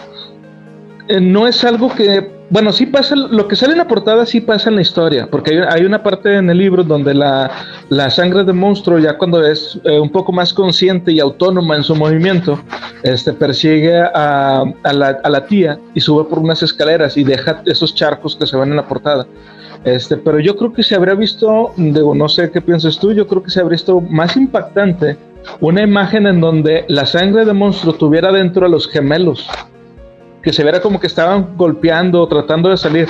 eh, 1.08 1.20
no 1.20 1.46
es 1.46 1.62
algo 1.62 1.94
que, 1.94 2.30
bueno, 2.48 2.72
sí 2.72 2.86
pasa, 2.86 3.14
lo 3.14 3.46
que 3.46 3.54
sale 3.54 3.72
en 3.72 3.78
la 3.78 3.86
portada 3.86 4.24
sí 4.24 4.40
pasa 4.40 4.70
en 4.70 4.76
la 4.76 4.82
historia, 4.82 5.28
porque 5.30 5.50
hay, 5.50 5.58
hay 5.68 5.84
una 5.84 6.02
parte 6.02 6.34
en 6.34 6.48
el 6.48 6.56
libro 6.56 6.82
donde 6.82 7.12
la, 7.12 7.50
la 7.90 8.08
sangre 8.10 8.44
de 8.44 8.52
monstruo, 8.54 8.98
ya 8.98 9.18
cuando 9.18 9.46
es 9.46 9.78
eh, 9.84 10.00
un 10.00 10.10
poco 10.10 10.32
más 10.32 10.54
consciente 10.54 11.12
y 11.12 11.20
autónoma 11.20 11.76
en 11.76 11.84
su 11.84 11.94
movimiento, 11.94 12.58
este, 13.02 13.34
persigue 13.34 14.00
a, 14.00 14.64
a, 14.82 14.92
la, 14.92 15.18
a 15.22 15.28
la 15.28 15.46
tía 15.46 15.78
y 15.94 16.00
sube 16.00 16.24
por 16.24 16.38
unas 16.38 16.62
escaleras 16.62 17.16
y 17.18 17.24
deja 17.24 17.62
esos 17.66 17.94
charcos 17.94 18.36
que 18.36 18.46
se 18.46 18.56
ven 18.56 18.70
en 18.70 18.76
la 18.76 18.88
portada. 18.88 19.26
Este, 19.84 20.16
pero 20.16 20.38
yo 20.40 20.56
creo 20.56 20.72
que 20.72 20.82
se 20.82 20.94
habría 20.94 21.14
visto, 21.14 21.72
digo, 21.76 22.14
no 22.14 22.28
sé 22.28 22.50
qué 22.50 22.60
piensas 22.60 22.98
tú, 22.98 23.12
yo 23.12 23.26
creo 23.26 23.42
que 23.42 23.50
se 23.50 23.60
habría 23.60 23.76
visto 23.76 24.00
más 24.00 24.36
impactante 24.36 25.16
una 25.60 25.82
imagen 25.82 26.26
en 26.26 26.40
donde 26.40 26.84
la 26.88 27.06
sangre 27.06 27.44
de 27.44 27.52
monstruo 27.52 27.94
tuviera 27.94 28.32
dentro 28.32 28.66
a 28.66 28.68
los 28.68 28.88
gemelos, 28.88 29.48
que 30.42 30.52
se 30.52 30.62
viera 30.62 30.80
como 30.80 31.00
que 31.00 31.06
estaban 31.06 31.56
golpeando, 31.56 32.26
tratando 32.28 32.68
de 32.68 32.76
salir. 32.76 33.08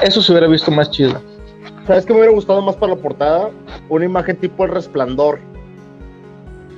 Eso 0.00 0.22
se 0.22 0.32
hubiera 0.32 0.48
visto 0.48 0.70
más 0.70 0.90
chido. 0.90 1.20
¿Sabes 1.86 2.06
qué 2.06 2.12
me 2.12 2.20
hubiera 2.20 2.34
gustado 2.34 2.62
más 2.62 2.76
para 2.76 2.94
la 2.94 3.00
portada? 3.00 3.50
Una 3.88 4.04
imagen 4.04 4.36
tipo 4.36 4.64
el 4.64 4.70
resplandor. 4.70 5.38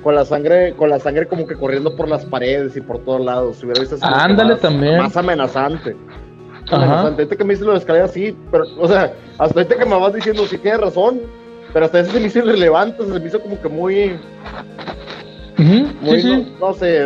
Con 0.03 0.15
la 0.15 0.25
sangre, 0.25 0.73
con 0.73 0.89
la 0.89 0.99
sangre 0.99 1.27
como 1.27 1.47
que 1.47 1.55
corriendo 1.55 1.95
por 1.95 2.07
las 2.07 2.25
paredes 2.25 2.77
y 2.77 2.81
por 2.81 2.99
todos 2.99 3.21
lados. 3.21 3.57
Se 3.57 3.65
hubiera 3.65 3.81
visto 3.81 3.97
Ándale 4.01 4.55
también. 4.57 4.97
Más 4.97 5.17
amenazante. 5.17 5.95
Ajá. 6.69 7.01
ahorita 7.01 7.35
que 7.35 7.43
me 7.43 7.53
dices 7.53 7.65
lo 7.65 7.73
de 7.73 7.79
escalera, 7.79 8.07
sí, 8.07 8.35
pero, 8.51 8.65
o 8.77 8.87
sea, 8.87 9.13
hasta 9.37 9.59
ahorita 9.59 9.77
que 9.77 9.85
me 9.85 9.99
vas 9.99 10.13
diciendo, 10.13 10.45
sí 10.45 10.57
tienes 10.57 10.81
razón, 10.81 11.21
pero 11.73 11.85
hasta 11.85 11.99
ese 11.99 12.11
se 12.11 12.19
me 12.19 12.27
hizo 12.27 12.39
irrelevante, 12.39 13.05
se 13.05 13.19
me 13.19 13.25
hizo 13.25 13.41
como 13.41 13.61
que 13.61 13.69
muy. 13.69 14.19
muy 16.01 16.21
sí, 16.21 16.53
no, 16.59 16.73
sé, 16.73 17.05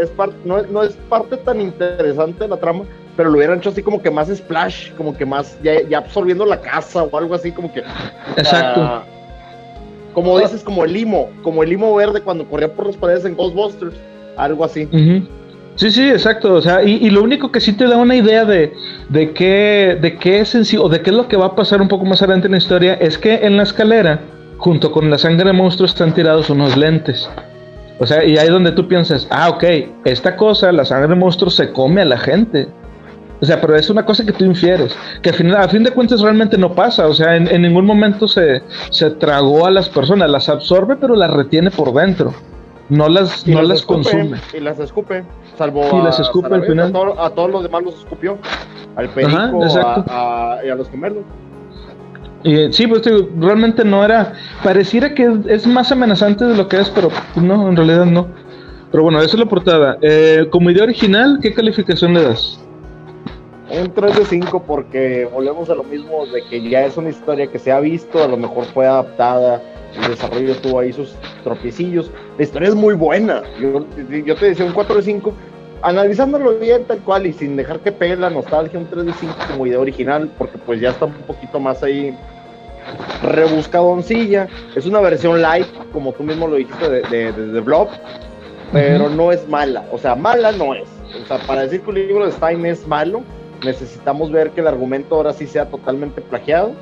es 0.00 0.12
no, 0.44 0.62
no, 0.62 0.82
es 0.82 0.94
parte 1.08 1.36
tan 1.36 1.60
interesante 1.60 2.44
de 2.44 2.48
la 2.48 2.56
trama, 2.56 2.84
pero 3.16 3.30
lo 3.30 3.36
hubieran 3.36 3.58
hecho 3.58 3.70
así 3.70 3.82
como 3.82 4.02
que 4.02 4.10
más 4.10 4.28
splash, 4.28 4.92
como 4.92 5.16
que 5.16 5.26
más, 5.26 5.58
ya, 5.62 5.82
ya 5.82 5.98
absorbiendo 5.98 6.44
la 6.46 6.60
casa 6.60 7.02
o 7.02 7.16
algo 7.16 7.34
así, 7.34 7.52
como 7.52 7.72
que. 7.72 7.82
Exacto. 8.36 9.02
como 10.14 10.38
dices, 10.38 10.62
como 10.62 10.84
el 10.84 10.92
limo, 10.92 11.30
como 11.42 11.62
el 11.62 11.70
limo 11.70 11.94
verde 11.94 12.20
cuando 12.20 12.46
corría 12.48 12.72
por 12.72 12.86
las 12.86 12.96
paredes 12.96 13.24
en 13.24 13.34
Ghostbusters, 13.34 13.94
algo 14.36 14.64
así. 14.64 14.88
Sí, 15.76 15.90
sí, 15.90 16.08
exacto. 16.08 16.54
O 16.54 16.62
sea, 16.62 16.82
y, 16.82 17.10
lo 17.10 17.22
único 17.22 17.50
que 17.50 17.60
sí 17.60 17.72
te 17.72 17.86
da 17.86 17.96
una 17.96 18.14
idea 18.14 18.44
de, 18.44 18.72
de 19.08 19.32
qué, 19.32 19.98
de 20.00 20.16
qué 20.16 20.40
es 20.40 20.54
en 20.54 20.64
sí, 20.64 20.76
o 20.76 20.88
de 20.88 21.00
qué 21.00 21.10
es 21.10 21.16
lo 21.16 21.28
que 21.28 21.36
va 21.36 21.46
a 21.46 21.54
pasar 21.56 21.82
un 21.82 21.88
poco 21.88 22.04
más 22.04 22.22
adelante 22.22 22.46
en 22.46 22.52
la 22.52 22.58
historia, 22.58 22.94
es 22.94 23.18
que 23.18 23.34
en 23.46 23.56
la 23.56 23.64
escalera, 23.64 24.20
junto 24.58 24.92
con 24.92 25.10
la 25.10 25.18
sangre 25.18 25.44
de 25.44 25.52
monstruo, 25.52 25.86
están 25.86 26.14
tirados 26.14 26.48
unos 26.50 26.76
lentes. 26.76 27.28
O 27.98 28.06
sea, 28.06 28.24
y 28.24 28.36
ahí 28.36 28.48
donde 28.48 28.72
tú 28.72 28.86
piensas, 28.86 29.26
ah, 29.30 29.50
ok, 29.50 29.64
esta 30.04 30.36
cosa, 30.36 30.70
la 30.72 30.84
sangre 30.84 31.08
de 31.08 31.14
monstruo, 31.16 31.50
se 31.50 31.70
come 31.72 32.02
a 32.02 32.04
la 32.04 32.18
gente. 32.18 32.68
O 33.40 33.46
sea, 33.46 33.60
pero 33.60 33.76
es 33.76 33.90
una 33.90 34.06
cosa 34.06 34.24
que 34.24 34.32
tú 34.32 34.44
infieres, 34.44 34.96
que 35.20 35.30
al 35.30 35.34
final, 35.34 35.56
a 35.56 35.68
fin 35.68 35.82
de 35.82 35.90
cuentas 35.90 36.20
realmente 36.20 36.56
no 36.56 36.72
pasa. 36.72 37.08
O 37.08 37.14
sea, 37.14 37.36
en, 37.36 37.48
en 37.48 37.62
ningún 37.62 37.84
momento 37.84 38.28
se, 38.28 38.62
se 38.90 39.10
tragó 39.10 39.66
a 39.66 39.70
las 39.70 39.88
personas, 39.88 40.30
las 40.30 40.48
absorbe, 40.48 40.96
pero 40.96 41.16
las 41.16 41.30
retiene 41.30 41.70
por 41.70 41.92
dentro. 41.92 42.32
No 42.88 43.08
las, 43.08 43.46
no 43.46 43.62
las, 43.62 43.82
consume. 43.82 44.38
Y 44.52 44.60
las 44.60 44.78
escupe. 44.78 45.24
Salvo 45.56 45.88
y 46.00 46.04
las 46.04 46.20
escupe 46.20 46.54
al 46.54 46.64
final. 46.64 46.92
A, 47.18 47.30
todos 47.30 47.50
los 47.50 47.62
demás 47.62 47.82
los 47.82 47.98
escupió. 47.98 48.38
Al 48.96 49.08
perico 49.08 49.64
a, 50.08 50.58
y 50.64 50.68
a 50.68 50.74
los 50.74 50.90
gemelos. 50.90 51.24
Y, 52.42 52.70
sí, 52.72 52.86
pues 52.86 53.02
realmente 53.38 53.84
no 53.84 54.04
era. 54.04 54.34
Pareciera 54.62 55.14
que 55.14 55.32
es, 55.48 55.66
más 55.66 55.90
amenazante 55.92 56.44
de 56.44 56.56
lo 56.56 56.68
que 56.68 56.78
es, 56.78 56.90
pero 56.90 57.08
no, 57.36 57.68
en 57.68 57.76
realidad 57.76 58.04
no. 58.04 58.26
Pero 58.90 59.02
bueno, 59.02 59.18
esa 59.20 59.32
es 59.32 59.38
la 59.38 59.46
portada. 59.46 59.96
Eh, 60.02 60.46
como 60.50 60.70
idea 60.70 60.84
original, 60.84 61.38
¿qué 61.40 61.54
calificación 61.54 62.12
le 62.12 62.22
das? 62.22 62.60
Un 63.70 63.90
3 63.92 64.18
de 64.18 64.24
5 64.26 64.62
porque 64.64 65.28
volvemos 65.32 65.70
a 65.70 65.74
lo 65.74 65.84
mismo 65.84 66.26
de 66.26 66.44
que 66.44 66.68
ya 66.68 66.84
es 66.84 66.96
una 66.98 67.08
historia 67.08 67.46
que 67.46 67.58
se 67.58 67.72
ha 67.72 67.80
visto, 67.80 68.22
a 68.22 68.28
lo 68.28 68.36
mejor 68.36 68.66
fue 68.66 68.86
adaptada 68.86 69.62
el 70.02 70.10
desarrollo 70.10 70.56
tuvo 70.56 70.80
ahí 70.80 70.92
sus 70.92 71.14
tropiecillos. 71.42 72.10
La 72.36 72.44
historia 72.44 72.68
es 72.68 72.74
muy 72.74 72.94
buena. 72.94 73.42
Yo, 73.60 73.86
yo 74.08 74.34
te 74.34 74.46
decía 74.46 74.64
un 74.64 74.72
4 74.72 74.96
de 74.96 75.02
5. 75.02 75.32
Analizándolo 75.82 76.58
bien 76.58 76.84
tal 76.84 76.98
cual 77.00 77.26
y 77.26 77.32
sin 77.32 77.56
dejar 77.56 77.80
que 77.80 77.92
pegue 77.92 78.16
la 78.16 78.30
nostalgia, 78.30 78.78
un 78.78 78.86
3 78.86 79.04
de 79.04 79.12
5 79.12 79.34
como 79.50 79.66
idea 79.66 79.78
original, 79.78 80.30
porque 80.38 80.56
pues 80.56 80.80
ya 80.80 80.90
está 80.90 81.04
un 81.04 81.12
poquito 81.12 81.60
más 81.60 81.82
ahí 81.82 82.16
rebuscadoncilla. 83.22 84.48
Es 84.74 84.86
una 84.86 85.00
versión 85.00 85.42
light, 85.42 85.66
como 85.92 86.12
tú 86.12 86.22
mismo 86.22 86.48
lo 86.48 86.56
dijiste, 86.56 86.88
de, 86.88 87.02
de, 87.02 87.32
de, 87.32 87.60
Blob, 87.60 87.88
pero 88.72 89.10
no 89.10 89.30
es 89.30 89.46
mala. 89.48 89.84
O 89.92 89.98
sea, 89.98 90.14
mala 90.14 90.52
no 90.52 90.74
es. 90.74 90.88
O 91.22 91.26
sea, 91.26 91.38
para 91.46 91.62
decir 91.62 91.82
que 91.82 91.90
un 91.90 91.96
libro 91.96 92.26
de 92.26 92.32
Stein 92.32 92.64
es 92.64 92.86
malo, 92.86 93.22
necesitamos 93.62 94.32
ver 94.32 94.50
que 94.50 94.62
el 94.62 94.66
argumento 94.66 95.14
ahora 95.14 95.34
sí 95.34 95.46
sea 95.46 95.66
totalmente 95.66 96.22
plagiado 96.22 96.72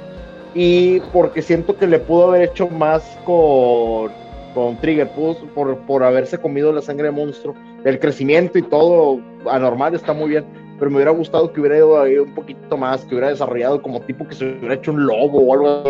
y 0.55 1.01
porque 1.13 1.43
siento 1.43 1.77
que 1.77 1.87
le 1.87 1.99
pudo 1.99 2.29
haber 2.29 2.43
hecho 2.43 2.69
más 2.69 3.03
con, 3.25 4.11
con 4.55 4.77
Trigger, 4.79 5.09
por, 5.55 5.79
por 5.79 6.05
haberse 6.05 6.39
comido 6.39 6.73
la 6.73 6.83
sangre 6.83 7.07
de 7.07 7.13
monstruo. 7.13 7.55
El 7.85 7.99
crecimiento 7.99 8.59
y 8.59 8.63
todo 8.63 9.21
anormal 9.51 9.95
está 9.95 10.13
muy 10.13 10.31
bien, 10.31 10.45
pero 10.79 10.91
me 10.91 10.97
hubiera 10.97 11.11
gustado 11.11 11.53
que 11.53 11.61
hubiera 11.61 11.77
ido 11.77 12.01
ahí 12.01 12.19
un 12.19 12.35
poquito 12.35 12.77
más, 12.77 13.05
que 13.05 13.15
hubiera 13.15 13.31
desarrollado 13.31 13.81
como 13.83 14.01
tipo 14.03 14.27
que 14.27 14.35
se 14.35 14.45
hubiera 14.45 14.75
hecho 14.75 14.93
un 14.93 15.07
lobo 15.07 15.39
o 15.41 15.55
algo, 15.55 15.85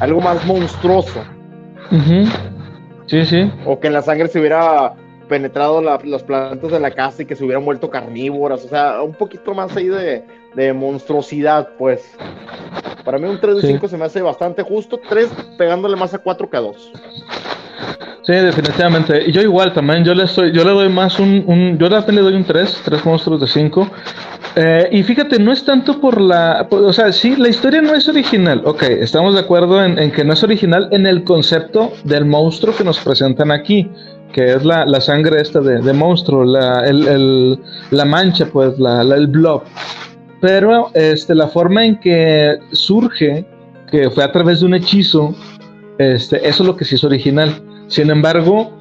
algo 0.00 0.20
más 0.20 0.44
monstruoso. 0.44 1.22
Sí, 3.06 3.24
sí. 3.24 3.50
O 3.64 3.78
que 3.80 3.88
en 3.88 3.94
la 3.94 4.02
sangre 4.02 4.28
se 4.28 4.38
hubiera 4.38 4.94
penetrado 5.30 5.80
las 5.80 6.22
plantas 6.24 6.72
de 6.72 6.80
la 6.80 6.90
casa 6.90 7.22
y 7.22 7.24
que 7.24 7.36
se 7.36 7.44
hubieran 7.44 7.64
vuelto 7.64 7.88
carnívoras, 7.88 8.64
o 8.64 8.68
sea, 8.68 9.00
un 9.00 9.14
poquito 9.14 9.54
más 9.54 9.74
ahí 9.76 9.86
de, 9.86 10.24
de 10.54 10.72
monstruosidad, 10.72 11.70
pues. 11.78 12.02
Para 13.04 13.16
mí 13.16 13.28
un 13.28 13.40
3 13.40 13.56
de 13.56 13.62
5 13.62 13.88
se 13.88 13.96
me 13.96 14.04
hace 14.04 14.20
bastante 14.20 14.62
justo, 14.62 15.00
3 15.08 15.28
pegándole 15.56 15.96
más 15.96 16.12
a 16.12 16.18
4 16.18 16.50
que 16.50 16.56
a 16.56 16.60
2. 16.60 16.92
Sí, 18.24 18.32
definitivamente. 18.32 19.22
Y 19.26 19.32
yo 19.32 19.40
igual 19.40 19.72
también, 19.72 20.04
yo 20.04 20.14
le 20.14 20.24
estoy, 20.24 20.52
yo 20.52 20.64
le 20.64 20.72
doy 20.72 20.88
más 20.88 21.18
un, 21.18 21.44
un 21.46 21.78
yo 21.78 21.88
también 21.88 22.16
le 22.16 22.22
doy 22.22 22.34
un 22.34 22.44
3, 22.44 22.82
3 22.84 23.04
monstruos 23.04 23.40
de 23.40 23.46
5. 23.46 23.88
Eh, 24.56 24.88
y 24.90 25.02
fíjate, 25.04 25.38
no 25.38 25.52
es 25.52 25.64
tanto 25.64 26.00
por 26.00 26.20
la, 26.20 26.66
o 26.70 26.92
sea, 26.92 27.12
sí, 27.12 27.36
la 27.36 27.48
historia 27.48 27.80
no 27.80 27.94
es 27.94 28.08
original, 28.08 28.62
ok, 28.64 28.82
estamos 28.82 29.34
de 29.34 29.40
acuerdo 29.40 29.82
en, 29.82 29.96
en 29.96 30.10
que 30.10 30.24
no 30.24 30.32
es 30.32 30.42
original 30.42 30.88
en 30.90 31.06
el 31.06 31.22
concepto 31.22 31.92
del 32.02 32.24
monstruo 32.24 32.74
que 32.74 32.82
nos 32.82 32.98
presentan 32.98 33.52
aquí, 33.52 33.88
que 34.32 34.54
es 34.54 34.64
la, 34.64 34.84
la 34.86 35.00
sangre 35.00 35.40
esta 35.40 35.60
de, 35.60 35.80
de 35.80 35.92
monstruo, 35.92 36.44
la, 36.44 36.86
el, 36.86 37.06
el, 37.08 37.58
la 37.90 38.04
mancha, 38.04 38.46
pues, 38.46 38.78
la, 38.78 39.02
el 39.02 39.26
blob. 39.26 39.62
Pero 40.40 40.90
este, 40.94 41.34
la 41.34 41.48
forma 41.48 41.84
en 41.84 41.98
que 42.00 42.58
surge, 42.72 43.44
que 43.90 44.10
fue 44.10 44.24
a 44.24 44.32
través 44.32 44.60
de 44.60 44.66
un 44.66 44.74
hechizo, 44.74 45.34
este, 45.98 46.36
eso 46.48 46.62
es 46.62 46.66
lo 46.66 46.76
que 46.76 46.84
sí 46.84 46.94
es 46.94 47.04
original. 47.04 47.62
Sin 47.88 48.10
embargo, 48.10 48.72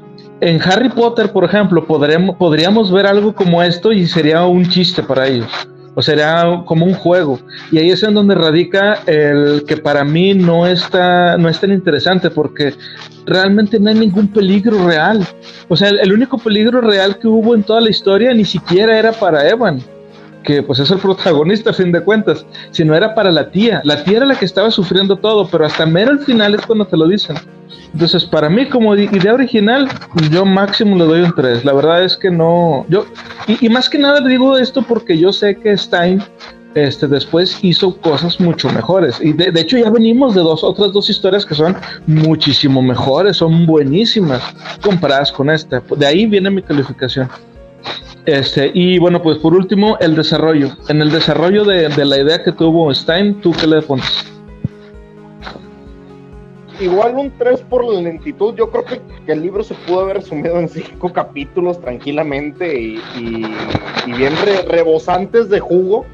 en 0.42 0.62
Harry 0.62 0.90
Potter, 0.90 1.32
por 1.32 1.44
ejemplo, 1.44 1.86
podríamos, 1.86 2.36
podríamos 2.38 2.92
ver 2.92 3.06
algo 3.06 3.34
como 3.34 3.62
esto 3.62 3.92
y 3.92 4.08
sería 4.08 4.46
un 4.46 4.68
chiste 4.70 5.04
para 5.04 5.28
ellos. 5.28 5.48
O 5.96 6.02
sería 6.02 6.64
como 6.66 6.86
un 6.86 6.94
juego. 6.94 7.40
Y 7.72 7.78
ahí 7.78 7.90
es 7.90 8.04
en 8.04 8.14
donde 8.14 8.36
radica 8.36 9.02
el 9.06 9.64
que 9.68 9.78
para 9.78 10.04
mí 10.04 10.34
no 10.34 10.66
está, 10.66 11.38
no 11.38 11.50
es 11.50 11.60
tan 11.60 11.72
interesante 11.72 12.30
porque 12.30 12.74
realmente 13.26 13.80
no 13.80 13.90
hay 13.90 13.96
ningún 13.96 14.28
peligro 14.28 14.88
real. 14.88 15.26
O 15.68 15.76
sea, 15.76 15.90
el, 15.90 16.00
el 16.00 16.14
único 16.14 16.38
peligro 16.38 16.82
real 16.82 17.18
que 17.20 17.28
hubo 17.28 17.56
en 17.56 17.64
toda 17.64 17.82
la 17.82 17.90
historia 17.90 18.34
ni 18.34 18.46
siquiera 18.46 18.98
era 18.98 19.12
para 19.12 19.48
Evan 19.50 19.82
que 20.44 20.64
pues 20.64 20.80
es 20.80 20.90
el 20.92 21.00
protagonista 21.00 21.72
a 21.72 21.74
fin 21.74 21.92
de 21.92 22.02
cuentas, 22.02 22.46
sino 22.72 22.96
era 22.96 23.14
para 23.14 23.32
la 23.32 23.52
tía. 23.52 23.82
La 23.84 24.04
tía 24.04 24.18
era 24.18 24.26
la 24.26 24.36
que 24.36 24.46
estaba 24.46 24.72
sufriendo 24.72 25.18
todo, 25.18 25.48
pero 25.48 25.66
hasta 25.66 25.86
mero 25.86 26.12
al 26.12 26.20
final 26.20 26.56
es 26.56 26.66
cuando 26.66 26.86
te 26.86 26.98
lo 26.98 27.08
dicen. 27.08 27.38
Entonces, 27.94 28.26
para 28.26 28.50
mí 28.50 28.68
como 28.68 28.96
idea 28.96 29.34
original, 29.34 29.90
yo 30.32 30.46
máximo 30.46 30.96
le 30.96 31.06
doy 31.06 31.22
un 31.22 31.34
3. 31.34 31.66
La 31.66 31.74
verdad 31.74 32.04
es 32.04 32.16
que 32.16 32.30
no, 32.30 32.86
yo, 32.90 33.06
y, 33.48 33.68
más 33.70 33.90
que 33.90 33.98
nada 33.98 34.22
le 34.22 34.30
digo 34.30 34.58
esto 34.58 34.82
porque 34.84 35.18
yo 35.18 35.34
sé 35.34 35.56
que 35.56 35.76
Stein 35.76 36.22
este, 36.76 37.08
después 37.08 37.58
hizo 37.64 37.96
cosas 37.98 38.40
mucho 38.40 38.70
mejores. 38.70 39.20
Y 39.22 39.34
de, 39.34 39.52
de, 39.52 39.62
hecho 39.62 39.78
ya 39.78 39.90
venimos 39.90 40.36
de 40.36 40.42
dos, 40.42 40.64
otras 40.64 40.94
dos 40.94 41.10
historias 41.10 41.46
que 41.46 41.56
son 41.56 41.76
muchísimo 42.06 42.82
mejores, 42.82 43.38
son 43.38 43.66
buenísimas 43.66 44.42
comparadas 44.82 45.32
con 45.32 45.50
esta. 45.50 45.82
De 45.98 46.06
ahí 46.06 46.28
viene 46.28 46.52
mi 46.52 46.62
calificación. 46.62 47.28
Este, 48.30 48.70
y 48.76 49.00
bueno, 49.00 49.24
pues 49.24 49.40
por 49.40 49.56
último, 49.56 49.98
el 50.00 50.16
desarrollo. 50.16 50.70
En 50.88 51.02
el 51.02 51.10
desarrollo 51.10 51.66
de, 51.66 51.90
de 51.90 52.06
la 52.06 52.20
idea 52.20 52.44
que 52.44 52.52
tuvo 52.52 52.94
Stein, 52.94 53.42
¿tú 53.42 53.52
qué 53.60 53.66
le 53.66 53.82
pones? 53.82 54.06
Igual 56.80 57.16
un 57.16 57.32
3 57.40 57.62
por 57.62 57.84
la 57.92 58.00
lentitud. 58.02 58.54
Yo 58.56 58.70
creo 58.70 58.86
que, 58.86 59.02
que, 59.26 59.32
el 59.32 59.42
libro 59.42 59.64
se 59.64 59.74
pudo 59.74 60.02
haber 60.02 60.18
resumido 60.18 60.60
en 60.60 60.70
5 60.70 61.12
capítulos 61.12 61.82
tranquilamente 61.82 62.80
y, 62.80 63.02
y, 63.18 63.46
y 64.06 64.14
bien 64.14 64.34
re, 64.46 64.62
rebosantes 64.62 65.50
de 65.50 65.60
jugo. 65.60 66.06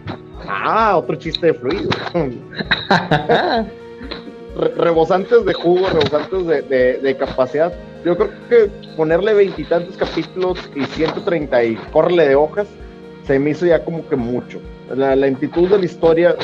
Ah, 0.47 0.95
otro 0.97 1.17
chiste 1.17 1.47
de 1.47 1.53
fluido. 1.53 1.89
re, 4.55 4.69
rebosantes 4.77 5.43
de 5.43 5.53
jugo, 5.53 5.89
rebosantes 5.89 6.47
de, 6.47 6.61
de, 6.61 6.97
de 6.99 7.17
capacidad 7.17 7.73
yo 8.05 8.15
creo 8.15 8.29
que 8.47 8.69
ponerle 8.95 9.33
veintitantos 9.33 9.97
capítulos 9.97 10.59
y 10.75 10.85
130 10.85 11.63
y 11.63 11.75
correle 11.91 12.27
de 12.27 12.35
hojas, 12.35 12.67
se 13.25 13.39
me 13.39 13.49
hizo 13.49 13.65
ya 13.65 13.83
como 13.83 14.07
que 14.07 14.15
mucho. 14.15 14.61
La 14.95 15.15
lentitud 15.15 15.67
de 15.67 15.79
la 15.79 15.85
historia 15.85 16.35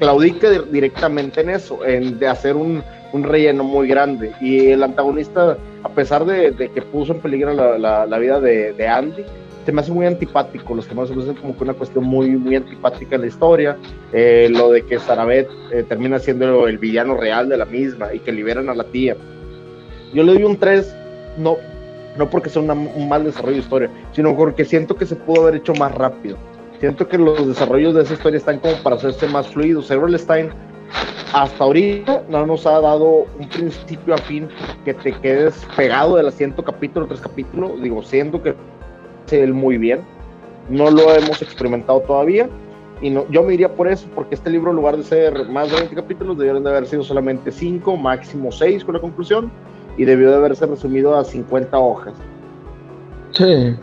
claudica 0.00 0.50
directamente 0.50 1.42
en 1.42 1.50
eso, 1.50 1.84
en 1.86 2.18
de 2.18 2.26
hacer 2.26 2.56
un, 2.56 2.82
un, 3.12 3.22
relleno 3.22 3.62
muy 3.62 3.86
grande. 3.86 4.32
Y 4.40 4.70
el 4.70 4.82
antagonista, 4.82 5.56
a 5.84 5.88
pesar 5.90 6.24
de, 6.24 6.50
de 6.50 6.68
que 6.72 6.82
puso 6.82 7.12
en 7.12 7.20
peligro 7.20 7.52
la, 7.52 7.78
la, 7.78 8.06
la 8.06 8.18
vida 8.18 8.40
de, 8.40 8.72
de, 8.72 8.88
Andy, 8.88 9.22
se 9.64 9.70
me 9.70 9.82
hace 9.82 9.92
muy 9.92 10.06
antipático. 10.06 10.74
Los 10.74 10.86
que 10.86 10.96
más 10.96 11.08
hacen 11.08 11.34
como 11.34 11.56
que 11.56 11.62
una 11.62 11.74
cuestión 11.74 12.02
muy, 12.02 12.30
muy 12.30 12.56
antipática 12.56 13.14
en 13.14 13.20
la 13.20 13.28
historia. 13.28 13.76
Eh, 14.12 14.48
lo 14.50 14.72
de 14.72 14.82
que 14.82 14.98
Sarabet 14.98 15.48
eh, 15.70 15.84
termina 15.88 16.18
siendo 16.18 16.66
el 16.66 16.78
villano 16.78 17.16
real 17.16 17.48
de 17.48 17.56
la 17.56 17.66
misma 17.66 18.12
y 18.12 18.18
que 18.18 18.32
liberan 18.32 18.68
a 18.68 18.74
la 18.74 18.82
tía. 18.82 19.16
Yo 20.12 20.24
le 20.24 20.32
doy 20.34 20.42
un 20.42 20.56
3 20.56 21.03
no, 21.36 21.56
no 22.16 22.30
porque 22.30 22.50
sea 22.50 22.62
un 22.62 23.08
mal 23.08 23.24
desarrollo 23.24 23.54
de 23.54 23.62
historia, 23.62 23.90
sino 24.12 24.36
porque 24.36 24.64
siento 24.64 24.96
que 24.96 25.06
se 25.06 25.16
pudo 25.16 25.42
haber 25.42 25.56
hecho 25.56 25.74
más 25.74 25.94
rápido. 25.94 26.36
Siento 26.80 27.08
que 27.08 27.18
los 27.18 27.46
desarrollos 27.46 27.94
de 27.94 28.02
esa 28.02 28.14
historia 28.14 28.38
están 28.38 28.58
como 28.58 28.74
para 28.82 28.96
hacerse 28.96 29.26
más 29.28 29.48
fluidos. 29.48 29.90
Stein 30.16 30.50
hasta 31.32 31.64
ahorita 31.64 32.24
no 32.28 32.46
nos 32.46 32.66
ha 32.66 32.80
dado 32.80 33.26
un 33.38 33.48
principio 33.48 34.14
a 34.14 34.18
fin 34.18 34.48
que 34.84 34.94
te 34.94 35.12
quedes 35.12 35.66
pegado 35.76 36.16
del 36.16 36.28
asiento 36.28 36.62
capítulo 36.62 37.06
tras 37.06 37.20
capítulo. 37.20 37.76
Digo, 37.80 38.02
siento 38.02 38.42
que 38.42 38.54
él 39.30 39.54
muy 39.54 39.78
bien. 39.78 40.00
No 40.68 40.90
lo 40.90 41.12
hemos 41.14 41.42
experimentado 41.42 42.00
todavía. 42.00 42.48
Y 43.00 43.12
yo 43.12 43.42
me 43.42 43.54
iría 43.54 43.74
por 43.74 43.88
eso, 43.88 44.08
porque 44.14 44.34
este 44.34 44.50
libro, 44.50 44.70
en 44.70 44.76
lugar 44.76 44.96
de 44.96 45.02
ser 45.02 45.48
más 45.48 45.70
de 45.70 45.76
20 45.76 45.94
capítulos, 45.94 46.38
deberían 46.38 46.62
de 46.62 46.70
haber 46.70 46.86
sido 46.86 47.02
solamente 47.02 47.50
5, 47.50 47.96
máximo 47.96 48.52
6 48.52 48.84
con 48.84 48.94
la 48.94 49.00
conclusión 49.00 49.50
y 49.96 50.04
debió 50.04 50.30
de 50.30 50.36
haberse 50.36 50.66
resumido 50.66 51.16
a 51.16 51.24
50 51.24 51.78
hojas. 51.78 52.14
Sí, 53.30 53.74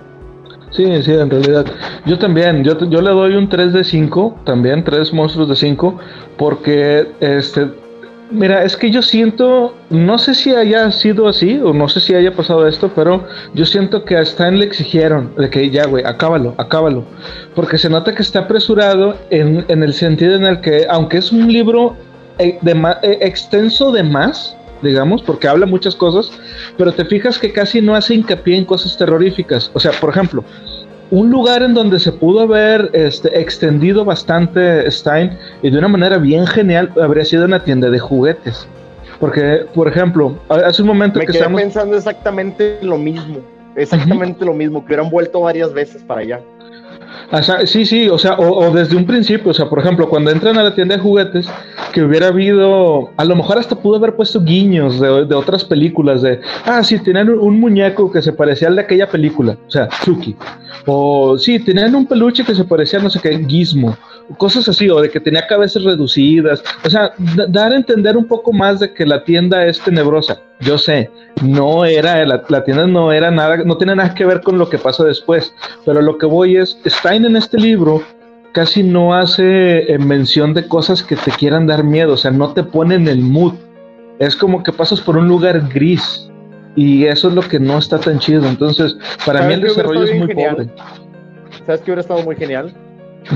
sí, 0.72 1.04
sí, 1.04 1.14
en 1.14 1.30
realidad. 1.30 1.66
Yo 2.06 2.18
también, 2.18 2.64
yo, 2.64 2.78
yo 2.80 3.02
le 3.02 3.12
doy 3.12 3.36
un 3.36 3.50
3 3.50 3.74
de 3.74 3.84
5, 3.84 4.40
también 4.46 4.84
3 4.84 5.14
monstruos 5.14 5.50
de 5.50 5.56
5, 5.56 5.98
porque 6.38 7.12
este, 7.20 7.70
mira, 8.32 8.64
es 8.64 8.78
que 8.78 8.90
yo 8.90 9.02
siento, 9.02 9.76
no 9.90 10.18
sé 10.18 10.34
si 10.34 10.56
haya 10.56 10.90
sido 10.92 11.28
así 11.28 11.60
o 11.64 11.74
no 11.74 11.88
sé 11.90 12.00
si 12.00 12.16
haya 12.16 12.34
pasado 12.34 12.68
esto, 12.68 12.92
pero 12.96 13.26
yo 13.54 13.66
siento 13.66 14.06
que 14.06 14.16
a 14.18 14.22
Stan 14.22 14.58
le 14.58 14.66
exigieron 14.66 15.34
de 15.36 15.50
que 15.50 15.70
ya, 15.70 15.86
güey, 15.86 16.04
acábalo, 16.06 16.56
acábalo, 16.58 17.04
porque 17.56 17.78
se 17.78 17.90
nota 17.90 18.16
que 18.16 18.22
está 18.22 18.40
apresurado 18.40 19.18
en, 19.30 19.66
en 19.68 19.84
el 19.84 19.94
sentido 19.94 20.36
en 20.36 20.46
el 20.46 20.62
que, 20.62 20.86
aunque 20.90 21.18
es 21.18 21.32
un 21.32 21.52
libro 21.52 21.96
eh, 22.40 22.58
eh, 22.64 23.18
extenso 23.22 23.92
de 23.92 24.04
más, 24.04 24.58
digamos, 24.82 25.22
porque 25.22 25.48
habla 25.48 25.66
muchas 25.66 25.96
cosas, 25.96 26.32
pero 26.78 26.92
te 26.92 27.06
fijas 27.06 27.38
que 27.38 27.52
casi 27.52 27.82
no 27.82 27.96
hace 27.96 28.16
hincapié 28.16 28.58
en 28.58 28.66
cosas 28.66 28.98
terroríficas. 28.98 29.72
O 29.74 29.80
sea, 29.80 29.92
por 30.00 30.10
ejemplo, 30.10 30.44
un 31.12 31.30
lugar 31.30 31.62
en 31.62 31.74
donde 31.74 32.00
se 32.00 32.12
pudo 32.12 32.42
haber 32.42 32.90
este, 32.94 33.40
extendido 33.40 34.06
bastante 34.06 34.90
Stein 34.90 35.38
y 35.62 35.70
de 35.70 35.78
una 35.78 35.90
manera 35.90 36.18
bien 36.18 36.48
genial 36.48 36.92
habría 37.02 37.26
sido 37.26 37.46
una 37.46 37.64
tienda 37.64 37.90
de 37.90 38.00
juguetes. 38.00 38.68
Porque, 39.20 39.66
por 39.76 39.88
ejemplo, 39.88 40.40
hace 40.50 40.82
un 40.82 40.88
momento 40.88 41.20
Me 41.20 41.26
que 41.26 41.34
quedé 41.34 41.42
estamos... 41.42 41.62
pensando 41.62 41.98
exactamente 41.98 42.80
lo 42.82 42.98
mismo, 42.98 43.40
exactamente 43.76 44.40
uh 44.40 44.44
-huh. 44.44 44.48
lo 44.48 44.54
mismo, 44.54 44.80
que 44.82 44.88
hubieran 44.88 45.12
vuelto 45.12 45.42
varias 45.42 45.72
veces 45.74 46.02
para 46.02 46.22
allá. 46.22 46.40
Sí, 47.66 47.86
sí, 47.86 48.10
o 48.10 48.18
sea, 48.18 48.38
o, 48.38 48.72
desde 48.72 48.98
un 48.98 49.06
principio, 49.06 49.52
o 49.52 49.54
sea, 49.54 49.70
por 49.70 49.80
ejemplo, 49.80 50.10
cuando 50.10 50.32
entran 50.32 50.58
a 50.58 50.64
la 50.64 50.76
tienda 50.76 50.98
de 50.98 51.02
juguetes, 51.02 51.50
que 51.94 52.04
hubiera 52.04 52.28
habido, 52.28 53.10
a 53.16 53.24
lo 53.24 53.38
mejor 53.38 53.58
hasta 53.58 53.76
pudo 53.76 53.96
haber 53.96 54.16
puesto 54.18 54.44
guiños 54.44 55.00
de, 55.00 55.26
de 55.26 55.36
otras 55.36 55.64
películas, 55.64 56.22
de, 56.22 56.42
ah, 56.66 56.84
sí, 56.84 57.00
tenían 57.00 57.30
un, 57.30 57.58
muñeco 57.58 58.12
que 58.12 58.22
se 58.22 58.34
parecía 58.34 58.68
al 58.68 58.76
de 58.76 58.82
aquella 58.82 59.10
película, 59.10 59.58
o 59.66 59.72
sea, 59.72 59.88
Chucky, 60.04 60.36
o 60.86 61.38
sí, 61.38 61.58
tenían 61.60 61.96
un 61.96 62.06
peluche 62.06 62.44
que 62.44 62.54
se 62.54 62.66
parecía 62.66 63.00
no 63.00 63.10
sé 63.10 63.22
qué, 63.22 63.46
Gizmo, 63.48 63.96
cosas 64.38 64.68
así, 64.68 64.90
o 64.90 65.00
de 65.00 65.10
que 65.10 65.22
tenía 65.22 65.48
cabezas 65.48 65.84
reducidas, 65.84 66.62
o 66.84 66.90
sea, 66.90 67.14
dar 67.48 67.72
a 67.72 67.78
entender 67.78 68.18
un 68.18 68.26
poco 68.26 68.52
más 68.52 68.82
de 68.82 68.94
que 68.94 69.06
la 69.06 69.24
tienda 69.24 69.66
es 69.66 69.80
tenebrosa. 69.80 70.42
Yo 70.62 70.78
sé, 70.78 71.10
no 71.44 71.86
era, 71.86 72.24
la, 72.26 72.44
la, 72.48 72.64
tienda 72.64 72.86
no 72.88 73.12
era 73.12 73.32
nada, 73.32 73.58
no 73.58 73.78
tiene 73.78 73.96
nada 73.96 74.14
que 74.14 74.26
ver 74.26 74.42
con 74.42 74.58
lo 74.58 74.70
que 74.70 74.78
pasa 74.78 75.04
después, 75.04 75.54
pero 75.86 76.02
lo 76.02 76.18
que 76.18 76.26
voy 76.26 76.58
es, 76.58 76.78
Stein 76.86 77.26
en 77.26 77.36
este 77.36 77.58
libro 77.58 78.04
casi 78.52 78.84
no 78.84 79.16
hace 79.16 79.92
eh, 79.92 79.98
mención 79.98 80.54
de 80.54 80.68
cosas 80.68 81.04
que 81.04 81.16
te 81.16 81.32
quieran 81.32 81.68
dar 81.68 81.84
miedo, 81.84 82.14
o 82.14 82.18
sea, 82.18 82.32
no 82.32 82.54
te 82.54 82.64
pone 82.64 82.96
en 82.96 83.08
el 83.08 83.20
mood. 83.20 83.54
Es 84.20 84.36
como 84.36 84.62
que 84.62 84.72
pasas 84.72 85.02
por 85.02 85.18
un 85.18 85.28
lugar 85.28 85.68
gris 85.70 86.30
y 86.76 87.06
eso 87.06 87.30
es 87.30 87.34
lo 87.34 87.42
que 87.42 87.60
no 87.60 87.78
está 87.78 88.00
tan 88.00 88.20
chido. 88.20 88.48
Entonces, 88.48 88.96
para 89.26 89.42
mí 89.48 89.54
el 89.54 89.62
desarrollo 89.62 90.04
es 90.04 90.16
muy 90.16 90.28
genial? 90.28 90.56
pobre. 90.56 90.70
¿Sabes 91.66 91.82
qué 91.82 91.92
hubiera 91.92 92.02
estado 92.02 92.22
muy 92.24 92.36
genial? 92.36 92.74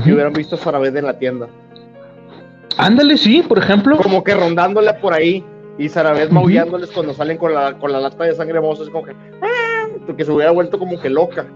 Que 0.04 0.12
hubieran 0.12 0.32
visto 0.32 0.56
a 0.56 0.58
Farabed 0.58 0.96
en 0.96 1.06
la 1.06 1.18
tienda. 1.18 1.48
Ándale, 2.76 3.16
sí, 3.16 3.42
por 3.42 3.58
ejemplo. 3.58 3.96
Como 3.96 4.22
que 4.22 4.34
rondándole 4.34 4.92
por 4.94 5.12
ahí 5.12 5.44
y 5.78 5.88
Sarabés 5.88 6.30
maullándoles 6.30 6.90
cuando 6.90 7.12
salen 7.12 7.36
con 7.36 7.54
la, 7.54 7.74
con 7.78 7.92
la 7.92 8.00
lata 8.00 8.24
de 8.24 8.34
sangre 8.34 8.60
mozo, 8.60 8.84
es 8.84 8.90
como 8.90 9.04
que, 9.04 9.12
¡ah! 9.42 9.86
que 10.16 10.24
se 10.24 10.32
hubiera 10.32 10.50
vuelto 10.50 10.78
como 10.78 10.98
que 11.00 11.10
loca. 11.10 11.46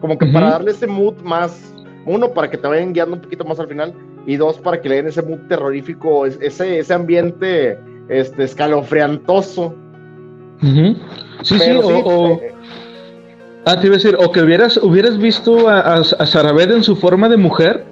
Como 0.00 0.16
que 0.16 0.26
para 0.26 0.50
darle 0.50 0.70
ese 0.70 0.86
mood 0.86 1.16
más, 1.22 1.74
uno, 2.06 2.30
para 2.32 2.48
que 2.48 2.56
te 2.56 2.68
vayan 2.68 2.92
guiando 2.92 3.16
un 3.16 3.22
poquito 3.22 3.44
más 3.44 3.58
al 3.58 3.68
final, 3.68 3.92
y 4.26 4.36
dos, 4.36 4.58
para 4.58 4.80
que 4.80 4.88
le 4.88 4.96
den 4.96 5.08
ese 5.08 5.22
mood 5.22 5.40
terrorífico, 5.48 6.24
ese, 6.26 6.78
ese 6.78 6.94
ambiente 6.94 7.78
este, 8.08 8.44
escalofriantoso. 8.44 9.74
Sí, 11.42 11.58
sí, 11.58 11.70
o, 11.82 12.32
eh, 12.32 12.54
Ah, 13.68 13.78
te 13.78 13.86
iba 13.86 13.96
a 13.96 13.98
decir, 13.98 14.16
o 14.18 14.32
que 14.32 14.40
hubieras, 14.40 14.78
hubieras 14.78 15.18
visto 15.18 15.68
a, 15.68 15.96
a, 15.96 16.00
en 16.00 16.82
su 16.82 16.96
forma 16.96 17.28
de 17.28 17.36
mujer, 17.36 17.84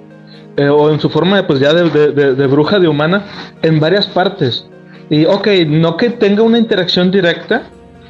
eh, 0.55 0.69
o 0.69 0.91
en 0.91 0.99
su 0.99 1.07
forma 1.07 1.37
de, 1.37 1.43
pues 1.43 1.59
ya 1.59 1.71
de, 1.71 1.87
de, 2.11 2.47
bruja, 2.47 2.79
de 2.79 2.87
humana, 2.87 3.27
en 3.61 3.79
varias 3.79 4.07
partes. 4.07 4.67
Y, 5.09 5.25
ok, 5.25 5.47
no 5.67 5.97
que 5.97 6.09
tenga 6.09 6.43
una 6.43 6.57
interacción 6.57 7.11
directa 7.11 7.63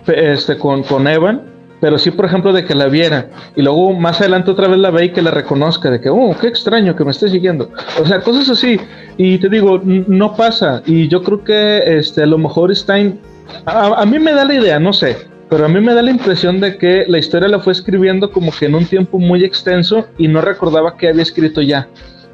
este, 0.07 0.57
con, 0.57 0.83
con 0.83 1.07
Evan, 1.07 1.43
pero 1.79 1.97
sí, 1.97 2.09
por 2.11 2.25
ejemplo, 2.25 2.53
de 2.53 2.65
que 2.65 2.73
la 2.73 2.87
viera 2.87 3.29
y 3.55 3.61
luego 3.61 3.93
más 3.93 4.19
adelante 4.19 4.51
otra 4.51 4.67
vez 4.67 4.79
la 4.79 4.89
ve 4.89 5.05
y 5.05 5.09
que 5.11 5.21
la 5.21 5.31
reconozca, 5.31 5.91
de 5.91 6.01
que, 6.01 6.09
oh, 6.09 6.35
qué 6.39 6.47
extraño 6.47 6.95
que 6.95 7.03
me 7.03 7.11
esté 7.11 7.29
siguiendo. 7.29 7.69
O 8.01 8.05
sea, 8.05 8.21
cosas 8.21 8.49
así. 8.49 8.79
Y 9.17 9.37
te 9.37 9.49
digo, 9.49 9.79
no 9.83 10.35
pasa. 10.35 10.81
Y 10.85 11.07
yo 11.07 11.21
creo 11.21 11.43
que 11.43 11.83
este, 11.99 12.23
a 12.23 12.25
lo 12.25 12.37
mejor 12.37 12.75
Stein, 12.75 13.19
a, 13.65 14.01
a 14.01 14.05
mí 14.05 14.17
me 14.17 14.33
da 14.33 14.45
la 14.45 14.55
idea, 14.55 14.79
no 14.79 14.91
sé, 14.91 15.17
pero 15.49 15.65
a 15.65 15.69
mí 15.69 15.79
me 15.79 15.93
da 15.93 16.01
la 16.01 16.11
impresión 16.11 16.59
de 16.59 16.77
que 16.77 17.05
la 17.07 17.19
historia 17.19 17.47
la 17.47 17.59
fue 17.59 17.73
escribiendo 17.73 18.31
como 18.31 18.51
que 18.51 18.65
en 18.65 18.75
un 18.75 18.85
tiempo 18.85 19.17
muy 19.17 19.43
extenso 19.43 20.07
y 20.17 20.27
no 20.27 20.41
recordaba 20.41 20.97
que 20.97 21.07
había 21.07 21.23
escrito 21.23 21.61
ya. 21.61 21.87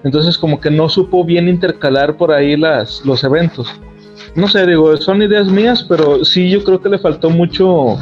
Entonces 0.03 0.37
como 0.37 0.59
que 0.59 0.71
no 0.71 0.89
supo 0.89 1.23
bien 1.23 1.47
intercalar 1.47 2.17
por 2.17 2.31
ahí 2.31 2.57
las, 2.57 3.05
los 3.05 3.23
eventos. 3.23 3.69
No 4.35 4.47
sé, 4.47 4.65
digo, 4.65 4.97
son 4.97 5.21
ideas 5.21 5.47
mías, 5.47 5.85
pero 5.87 6.25
sí 6.25 6.49
yo 6.49 6.63
creo 6.63 6.81
que 6.81 6.89
le 6.89 6.97
faltó 6.97 7.29
mucho 7.29 7.97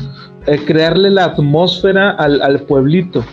eh, 0.48 0.60
crearle 0.65 1.10
la 1.10 1.26
atmósfera 1.26 2.12
al, 2.12 2.62
pueblito. 2.62 3.24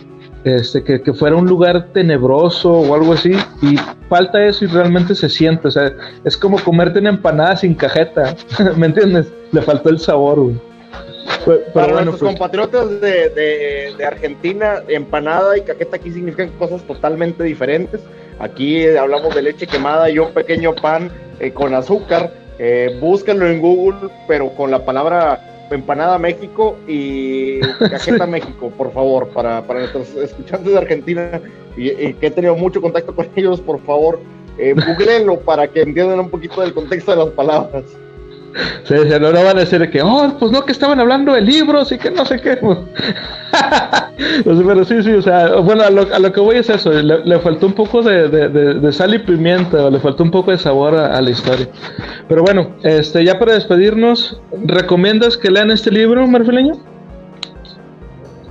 Este, 0.43 0.83
que, 0.83 1.01
que, 1.01 1.13
fuera 1.13 1.35
un 1.35 1.47
lugar 1.47 1.87
tenebroso 1.91 2.71
o 2.71 2.95
algo 2.95 3.11
así, 3.11 3.33
y 3.61 3.75
falta 4.07 4.45
eso 4.45 4.63
y 4.63 4.69
realmente 4.69 5.13
se 5.13 5.27
siente, 5.27 5.67
o 5.67 5.71
sea, 5.71 5.91
es 6.23 6.37
como 6.37 6.57
comerte 6.59 6.99
una 6.99 7.09
empanada 7.09 7.57
sin 7.57 7.75
cajeta, 7.75 8.37
¿me 8.77 8.87
entiendes? 8.87 9.27
Le 9.51 9.61
faltó 9.61 9.89
el 9.89 9.99
sabor, 9.99 10.39
güey. 10.39 10.55
Para 11.73 11.93
nuestros 11.93 12.19
pues. 12.19 12.31
compatriotas 12.31 13.01
de, 13.01 13.29
de, 13.97 14.05
Argentina, 14.05 14.83
empanada 14.87 15.57
y 15.57 15.61
cajeta 15.61 15.95
aquí 15.95 16.11
significan 16.11 16.49
cosas 16.59 16.83
totalmente 16.83 17.43
diferentes. 17.43 18.01
Aquí 18.39 18.87
hablamos 18.87 19.33
de 19.35 19.41
leche 19.41 19.67
quemada 19.67 20.09
y 20.09 20.19
un 20.19 20.31
pequeño 20.31 20.75
pan 20.75 21.11
eh, 21.39 21.51
con 21.51 21.73
azúcar. 21.73 22.31
Eh, 22.59 22.97
búsquenlo 22.99 23.47
en 23.47 23.61
Google, 23.61 24.09
pero 24.27 24.49
con 24.49 24.69
la 24.69 24.83
palabra 24.83 25.67
empanada 25.71 26.17
México 26.17 26.77
y 26.87 27.61
cajeta 27.61 28.25
México, 28.27 28.71
por 28.77 28.91
favor, 28.91 29.29
para, 29.29 29.65
para, 29.65 29.79
nuestros 29.79 30.13
escuchantes 30.15 30.73
de 30.73 30.77
Argentina 30.77 31.41
y, 31.77 32.13
que 32.13 32.27
he 32.27 32.31
tenido 32.31 32.55
mucho 32.55 32.81
contacto 32.81 33.15
con 33.15 33.29
ellos, 33.35 33.61
por 33.61 33.79
favor, 33.85 34.19
eh, 34.57 34.73
googleenlo 34.73 35.39
para 35.39 35.67
que 35.67 35.81
entiendan 35.81 36.19
un 36.19 36.29
poquito 36.29 36.59
del 36.61 36.73
contexto 36.73 37.11
de 37.11 37.17
las 37.17 37.29
palabras. 37.29 37.85
Sí, 38.83 38.95
no, 39.09 39.31
no 39.31 39.43
van 39.43 39.57
a 39.57 39.61
decir 39.61 39.89
que, 39.89 40.01
oh, 40.01 40.35
pues 40.39 40.51
no, 40.51 40.65
que 40.65 40.71
estaban 40.71 40.99
hablando 40.99 41.33
de 41.33 41.41
libros 41.41 41.91
y 41.91 41.97
que 41.97 42.11
no 42.11 42.25
sé 42.25 42.39
qué. 42.41 42.57
pero 44.43 44.85
sí, 44.85 45.03
sí, 45.03 45.11
o 45.11 45.21
sea, 45.21 45.55
bueno, 45.57 45.83
a 45.83 45.89
lo, 45.89 46.31
que 46.31 46.39
voy 46.39 46.57
es 46.57 46.69
eso, 46.69 46.91
le, 46.91 47.39
faltó 47.39 47.67
un 47.67 47.73
poco 47.73 48.01
de, 48.01 48.91
sal 48.91 49.13
y 49.13 49.19
pimienta, 49.19 49.89
le 49.89 49.99
faltó 49.99 50.23
un 50.23 50.31
poco 50.31 50.51
de 50.51 50.57
sabor 50.57 50.95
a, 50.95 51.21
la 51.21 51.29
historia. 51.29 51.67
Pero 52.27 52.43
bueno, 52.43 52.75
este, 52.83 53.23
ya 53.23 53.37
para 53.37 53.53
despedirnos, 53.53 54.41
¿recomiendas 54.65 55.37
que 55.37 55.51
lean 55.51 55.71
este 55.71 55.91
libro, 55.91 56.25
Marfileño? 56.27 56.88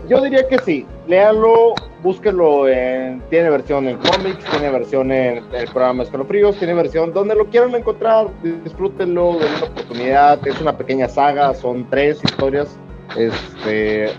Yo 0.09 0.23
diría 0.23 0.49
que 0.49 0.59
sí, 0.61 0.87
léanlo, 1.07 1.75
búsquenlo, 2.03 2.67
en, 2.67 3.21
tiene 3.29 3.51
versión 3.51 3.87
en 3.89 3.99
cómics, 3.99 4.43
tiene 4.51 4.71
versión 4.71 5.13
en 5.13 5.45
el 5.53 5.69
programa 5.69 6.03
Escalofríos, 6.03 6.57
tiene 6.57 6.73
versión 6.73 7.13
donde 7.13 7.35
lo 7.35 7.47
quieran 7.47 7.75
encontrar, 7.75 8.29
disfrútenlo, 8.65 9.33
denle 9.35 9.57
una 9.59 9.67
oportunidad, 9.67 10.47
es 10.49 10.61
una 10.63 10.79
pequeña 10.79 11.09
saga, 11.09 11.53
son 11.53 11.87
tres 11.91 12.25
historias 12.25 12.79
este, 13.19 14.11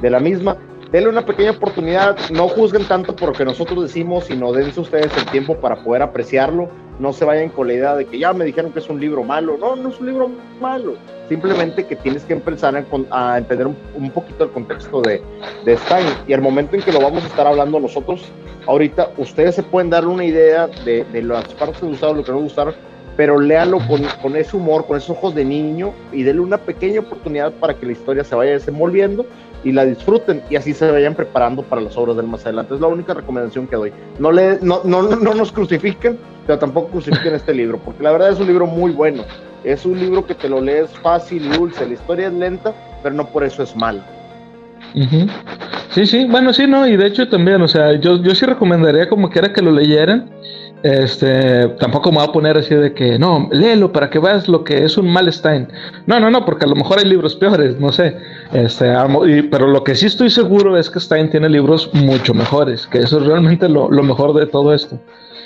de 0.00 0.10
la 0.10 0.20
misma. 0.20 0.56
Denle 0.92 1.10
una 1.10 1.26
pequeña 1.26 1.50
oportunidad, 1.50 2.16
no 2.30 2.48
juzguen 2.48 2.84
tanto 2.86 3.14
por 3.14 3.28
lo 3.28 3.34
que 3.34 3.44
nosotros 3.44 3.82
decimos, 3.82 4.24
sino 4.24 4.52
dense 4.52 4.80
ustedes 4.80 5.14
el 5.16 5.26
tiempo 5.26 5.56
para 5.56 5.82
poder 5.84 6.02
apreciarlo. 6.02 6.68
No 6.98 7.12
se 7.12 7.24
vayan 7.24 7.50
con 7.50 7.68
la 7.68 7.74
idea 7.74 7.94
de 7.94 8.06
que 8.06 8.18
ya 8.18 8.32
me 8.32 8.44
dijeron 8.44 8.72
que 8.72 8.78
es 8.78 8.88
un 8.88 8.98
libro 8.98 9.22
malo. 9.22 9.56
No, 9.58 9.76
no 9.76 9.90
es 9.90 10.00
un 10.00 10.06
libro 10.06 10.30
malo 10.60 10.94
simplemente 11.28 11.86
que 11.86 11.96
tienes 11.96 12.24
que 12.24 12.32
empezar 12.32 12.74
a, 13.10 13.38
entender 13.38 13.66
un, 13.66 14.10
poquito 14.10 14.44
el 14.44 14.50
contexto 14.50 15.02
de, 15.02 15.22
de 15.64 15.76
Stein 15.76 16.06
y 16.26 16.32
el 16.32 16.40
momento 16.40 16.74
en 16.74 16.82
que 16.82 16.92
lo 16.92 17.00
vamos 17.00 17.22
a 17.22 17.26
estar 17.26 17.46
hablando 17.46 17.78
nosotros, 17.78 18.24
ahorita 18.66 19.10
ustedes 19.18 19.54
se 19.54 19.62
pueden 19.62 19.90
dar 19.90 20.06
una 20.06 20.24
idea 20.24 20.66
de, 20.84 21.04
de 21.04 21.22
las 21.22 21.44
partes 21.54 21.78
que 21.78 21.86
gustaron, 21.86 22.16
lo 22.16 22.24
que 22.24 22.32
no 22.32 22.40
gustaron, 22.40 22.74
pero 23.16 23.38
léalo 23.38 23.78
con, 23.86 24.02
con, 24.22 24.36
ese 24.36 24.56
humor, 24.56 24.86
con 24.86 24.96
esos 24.96 25.10
ojos 25.10 25.34
de 25.34 25.44
niño 25.44 25.92
y 26.12 26.22
denle 26.22 26.40
una 26.40 26.58
pequeña 26.58 27.00
oportunidad 27.00 27.52
para 27.52 27.74
que 27.74 27.84
la 27.84 27.92
historia 27.92 28.24
se 28.24 28.34
vaya 28.34 28.52
desenvolviendo 28.52 29.26
y 29.64 29.72
la 29.72 29.84
disfruten 29.84 30.42
y 30.50 30.56
así 30.56 30.72
se 30.72 30.90
vayan 30.90 31.14
preparando 31.14 31.62
para 31.62 31.82
las 31.82 31.96
obras 31.96 32.16
del 32.16 32.26
más 32.26 32.44
adelante. 32.44 32.74
Es 32.74 32.80
la 32.80 32.86
única 32.86 33.14
recomendación 33.14 33.66
que 33.66 33.76
doy. 33.76 33.92
No, 34.18 34.32
le, 34.32 34.58
no, 34.62 34.80
no, 34.84 35.02
no 35.02 35.34
nos 35.34 35.52
crucifiquen, 35.52 36.18
pero 36.46 36.58
tampoco 36.58 36.88
crucifiquen 36.88 37.34
este 37.34 37.54
libro, 37.54 37.78
porque 37.78 38.02
la 38.02 38.12
verdad 38.12 38.30
es 38.30 38.40
un 38.40 38.46
libro 38.46 38.66
muy 38.66 38.92
bueno. 38.92 39.24
Es 39.64 39.84
un 39.84 39.98
libro 39.98 40.24
que 40.24 40.34
te 40.34 40.48
lo 40.48 40.60
lees 40.60 40.90
fácil 41.02 41.44
y 41.44 41.48
dulce. 41.48 41.86
La 41.86 41.94
historia 41.94 42.28
es 42.28 42.32
lenta, 42.32 42.72
pero 43.02 43.14
no 43.14 43.26
por 43.26 43.42
eso 43.44 43.62
es 43.62 43.74
mal. 43.74 44.02
Sí, 45.90 46.06
sí, 46.06 46.26
bueno, 46.30 46.52
sí, 46.52 46.66
no, 46.66 46.86
y 46.86 46.96
de 46.96 47.06
hecho 47.06 47.28
también, 47.28 47.60
o 47.60 47.68
sea, 47.68 47.98
yo, 47.98 48.22
yo 48.22 48.34
sí 48.34 48.46
recomendaría 48.46 49.08
como 49.08 49.30
quiera 49.30 49.52
que 49.52 49.62
lo 49.62 49.72
leyeran. 49.72 50.30
Este, 50.82 51.68
tampoco 51.80 52.12
me 52.12 52.18
voy 52.18 52.28
a 52.28 52.32
poner 52.32 52.56
así 52.56 52.74
de 52.74 52.94
que, 52.94 53.18
no, 53.18 53.48
léelo 53.50 53.92
para 53.92 54.10
que 54.10 54.20
veas 54.20 54.48
lo 54.48 54.62
que 54.62 54.84
es 54.84 54.96
un 54.96 55.10
mal 55.10 55.32
Stein. 55.32 55.68
No, 56.06 56.20
no, 56.20 56.30
no, 56.30 56.44
porque 56.44 56.66
a 56.66 56.68
lo 56.68 56.76
mejor 56.76 56.98
hay 56.98 57.04
libros 57.04 57.34
peores, 57.34 57.80
no 57.80 57.90
sé. 57.90 58.16
Este, 58.52 58.94
pero 59.50 59.66
lo 59.66 59.82
que 59.82 59.94
sí 59.94 60.06
estoy 60.06 60.30
seguro 60.30 60.76
es 60.76 60.88
que 60.88 61.00
Stein 61.00 61.30
tiene 61.30 61.48
libros 61.48 61.90
mucho 61.94 62.32
mejores, 62.32 62.86
que 62.86 62.98
eso 62.98 63.18
es 63.18 63.26
realmente 63.26 63.68
lo, 63.68 63.90
lo 63.90 64.02
mejor 64.02 64.34
de 64.34 64.46
todo 64.46 64.72
esto. 64.72 65.00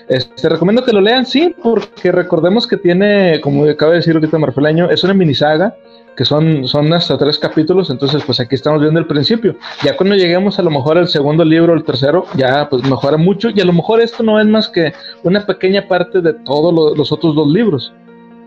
Este, 0.09 0.49
recomiendo 0.49 0.85
que 0.85 0.93
lo 0.93 1.01
lean, 1.01 1.25
sí, 1.25 1.55
porque 1.63 2.13
recordemos 2.13 2.67
que 2.67 2.77
tiene, 2.77 3.41
como 3.41 3.65
acaba 3.65 3.93
de 3.93 3.99
decir 3.99 4.15
ahorita 4.15 4.39
Marfeleño, 4.39 4.91
es 4.91 5.03
una 5.05 5.15
mini 5.15 5.35
saga 5.35 5.75
que 6.17 6.25
son, 6.25 6.67
son 6.69 6.93
hasta 6.93 7.17
tres 7.17 7.39
capítulos, 7.39 7.91
entonces 7.91 8.23
pues 8.25 8.39
aquí 8.41 8.55
estamos 8.55 8.81
viendo 8.81 9.01
el 9.01 9.07
principio. 9.07 9.57
Ya 9.83 9.97
cuando 9.97 10.15
lleguemos 10.15 10.59
a 10.59 10.63
lo 10.63 10.71
mejor 10.71 10.99
al 10.99 11.09
segundo 11.09 11.45
libro, 11.45 11.75
el 11.75 11.85
tercero, 11.85 12.27
ya 12.37 12.69
pues 12.69 12.83
mejora 12.85 13.17
mucho 13.17 13.51
y 13.51 13.61
a 13.61 13.65
lo 13.65 13.73
mejor 13.73 14.01
esto 14.01 14.23
no 14.23 14.39
es 14.41 14.47
más 14.47 14.69
que 14.69 14.93
una 15.23 15.45
pequeña 15.47 15.89
parte 15.89 16.21
de 16.21 16.35
todos 16.35 16.97
los 16.97 17.13
otros 17.13 17.35
dos 17.35 17.49
libros, 17.49 17.93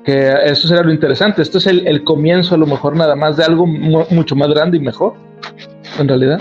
que 0.03 0.31
eso 0.45 0.67
será 0.67 0.83
lo 0.83 0.91
interesante. 0.93 1.41
Esto 1.41 1.57
es 1.57 1.67
el, 1.67 2.03
comienzo 2.03 2.55
a 2.55 2.57
lo 2.57 2.67
mejor 2.67 2.95
nada 2.95 3.15
más 3.15 3.37
de 3.37 3.43
algo 3.43 3.65
mucho 3.65 4.35
más 4.35 4.49
grande 4.49 4.77
y 4.77 4.79
mejor, 4.79 5.15
en 5.99 6.07
realidad. 6.07 6.39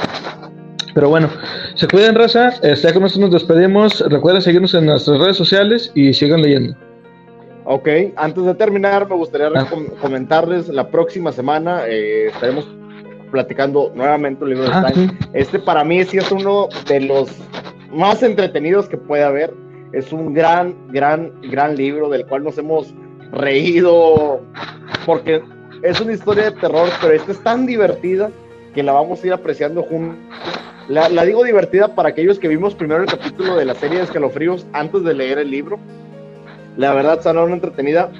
Pero 0.92 1.08
bueno, 1.08 1.28
se 1.74 1.88
cuiden, 1.88 2.14
raza. 2.14 2.50
Este, 2.62 2.86
ya 2.86 2.92
con 2.92 3.02
nosotros 3.02 3.30
nos 3.30 3.42
despedimos. 3.42 4.00
Recuerden 4.08 4.42
seguirnos 4.42 4.74
en 4.74 4.86
nuestras 4.86 5.18
redes 5.18 5.36
sociales 5.36 5.90
y 5.94 6.12
sigan 6.12 6.42
leyendo. 6.42 6.76
Ok, 7.64 7.88
antes 8.16 8.44
de 8.44 8.54
terminar, 8.54 9.08
me 9.08 9.16
gustaría 9.16 9.48
ah. 9.54 9.66
comentarles 10.00 10.68
la 10.68 10.88
próxima 10.88 11.32
semana 11.32 11.86
eh, 11.86 12.26
estaremos 12.28 12.68
platicando 13.30 13.90
nuevamente 13.94 14.44
un 14.44 14.50
libro 14.50 14.64
de 14.64 14.72
ah, 14.72 14.92
Este 15.32 15.58
para 15.58 15.82
mí 15.82 16.04
sí 16.04 16.18
es 16.18 16.30
uno 16.30 16.68
de 16.86 17.00
los 17.00 17.30
más 17.90 18.22
entretenidos 18.22 18.88
que 18.88 18.96
puede 18.96 19.24
haber. 19.24 19.54
Es 19.92 20.12
un 20.12 20.34
gran, 20.34 20.74
gran, 20.90 21.32
gran 21.42 21.76
libro 21.76 22.08
del 22.08 22.26
cual 22.26 22.44
nos 22.44 22.58
hemos 22.58 22.92
reído 23.32 24.40
porque 25.06 25.42
es 25.82 26.00
una 26.00 26.12
historia 26.12 26.50
de 26.50 26.52
terror, 26.52 26.88
pero 27.00 27.14
esta 27.14 27.32
es 27.32 27.42
tan 27.42 27.66
divertida 27.66 28.30
que 28.74 28.82
la 28.82 28.92
vamos 28.92 29.22
a 29.22 29.26
ir 29.28 29.32
apreciando 29.32 29.82
juntos 29.82 30.18
la, 30.88 31.24
digo 31.24 31.42
divertida 31.44 31.94
para 31.94 32.10
aquellos 32.10 32.38
que 32.38 32.48
vimos 32.48 32.74
primero 32.74 33.02
el 33.02 33.08
capítulo 33.08 33.56
de 33.56 33.64
la 33.64 33.74
serie 33.74 33.98
de 33.98 34.04
escalofríos 34.04 34.66
antes 34.72 35.02
de 35.02 35.14
leer 35.14 35.38
el 35.38 35.50
libro. 35.50 35.78
La 36.76 36.92
verdad, 36.92 37.18
está 37.18 37.30
una 37.32 37.54
entretenida. 37.54 38.10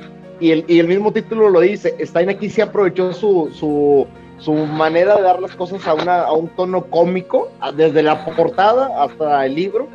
Y 0.41 0.51
el, 0.51 0.65
y 0.69 0.79
el 0.79 0.89
mismo 0.89 1.13
título 1.13 1.49
lo 1.49 1.61
dice. 1.61 1.95
Stein 2.05 2.29
aquí 2.29 2.51
se 2.51 2.63
aprovechó 2.63 3.13
su, 3.13 3.51
su, 3.53 4.07
su 4.39 4.53
manera 4.53 5.17
de 5.17 5.23
dar 5.23 5.41
las 5.41 5.55
cosas 5.55 5.87
a, 5.87 5.95
una, 5.95 6.23
a 6.23 6.33
un 6.33 6.49
tono 6.49 6.85
cómico, 6.87 7.51
desde 7.77 8.03
la 8.03 8.25
portada 8.25 9.03
hasta 9.03 9.47
el 9.47 9.55
libro. 9.55 9.89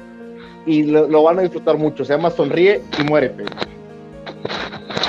Y 0.65 0.83
lo, 0.83 1.23
van 1.23 1.39
a 1.39 1.41
disfrutar 1.41 1.77
mucho. 1.77 2.05
Se 2.05 2.13
llama 2.13 2.29
Sonríe 2.29 2.81
y 2.99 3.03
Muérete. 3.03 3.45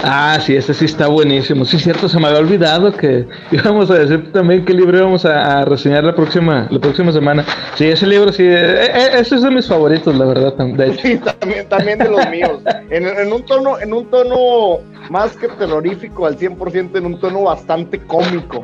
Ah, 0.02 0.38
sí, 0.40 0.56
ese 0.56 0.74
sí 0.74 0.86
está 0.86 1.08
buenísimo. 1.08 1.64
Sí, 1.64 1.78
cierto, 1.78 2.08
se 2.08 2.18
me 2.18 2.28
había 2.28 2.40
olvidado 2.40 2.92
que 2.92 3.26
íbamos 3.50 3.90
a 3.90 3.94
decir 3.94 4.32
también 4.32 4.64
qué 4.64 4.72
libro 4.72 4.98
íbamos 4.98 5.24
a, 5.24 5.64
reseñar 5.64 6.04
la 6.04 6.14
próxima, 6.14 6.66
la 6.70 6.78
próxima 6.78 7.12
semana. 7.12 7.44
Sí, 7.74 7.86
ese 7.86 8.06
libro 8.06 8.32
sí, 8.32 8.44
eh, 8.44 8.84
eh, 8.84 9.10
ese 9.18 9.36
es 9.36 9.42
de 9.42 9.50
mis 9.50 9.66
favoritos, 9.66 10.16
la 10.16 10.24
verdad, 10.24 10.54
de 10.54 10.86
hecho. 10.86 11.00
Sí, 11.10 11.18
también, 11.18 11.68
también 11.68 11.98
de 11.98 12.08
los 12.08 12.28
míos. 12.28 12.60
En, 12.90 13.32
un 13.32 13.44
tono, 13.44 13.78
en 13.80 13.92
un 13.92 14.08
tono 14.10 14.78
más 15.10 15.36
que 15.36 15.48
terrorífico 15.48 16.24
al 16.24 16.38
100%, 16.38 16.96
en 16.96 17.06
un 17.06 17.20
tono 17.20 17.42
bastante 17.42 17.98
cómico. 17.98 18.62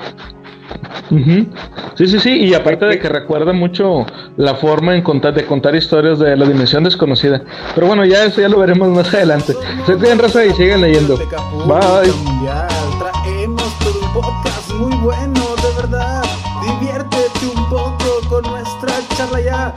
Sí, 1.97 2.07
sí, 2.09 2.19
sí, 2.19 2.31
y 2.31 2.55
aparte 2.55 2.87
de 2.87 2.99
que 2.99 3.09
recuerda 3.09 3.53
mucho 3.53 4.07
la 4.37 4.55
forma 4.55 4.95
en 4.95 5.03
contar, 5.03 5.35
de 5.35 5.45
contar 5.45 5.75
historias 5.75 6.19
de 6.19 6.37
la 6.37 6.47
dimensión 6.47 6.85
desconocida. 6.85 7.43
Pero 7.75 7.87
bueno, 7.87 8.05
ya 8.05 8.25
eso 8.25 8.41
ya 8.41 8.49
lo 8.49 8.59
veremos 8.59 8.89
más 8.89 9.13
adelante. 9.13 9.55
Se 9.87 9.97
cuiden, 9.97 10.19
raza, 10.19 10.45
y 10.45 10.53
sigan 10.53 10.81
leyendo. 10.81 11.17
Bye. 11.17 12.13
Traemos 12.99 13.79
todo 13.79 14.01
un 14.01 14.13
podcast 14.13 14.73
muy 14.75 14.97
bueno, 14.99 15.41
de 15.57 15.83
verdad. 15.83 16.23
Diviértete 16.63 17.47
un 17.55 17.69
poco 17.69 18.21
con 18.29 18.43
nuestra 18.53 18.93
charla 19.17 19.41
ya. 19.41 19.75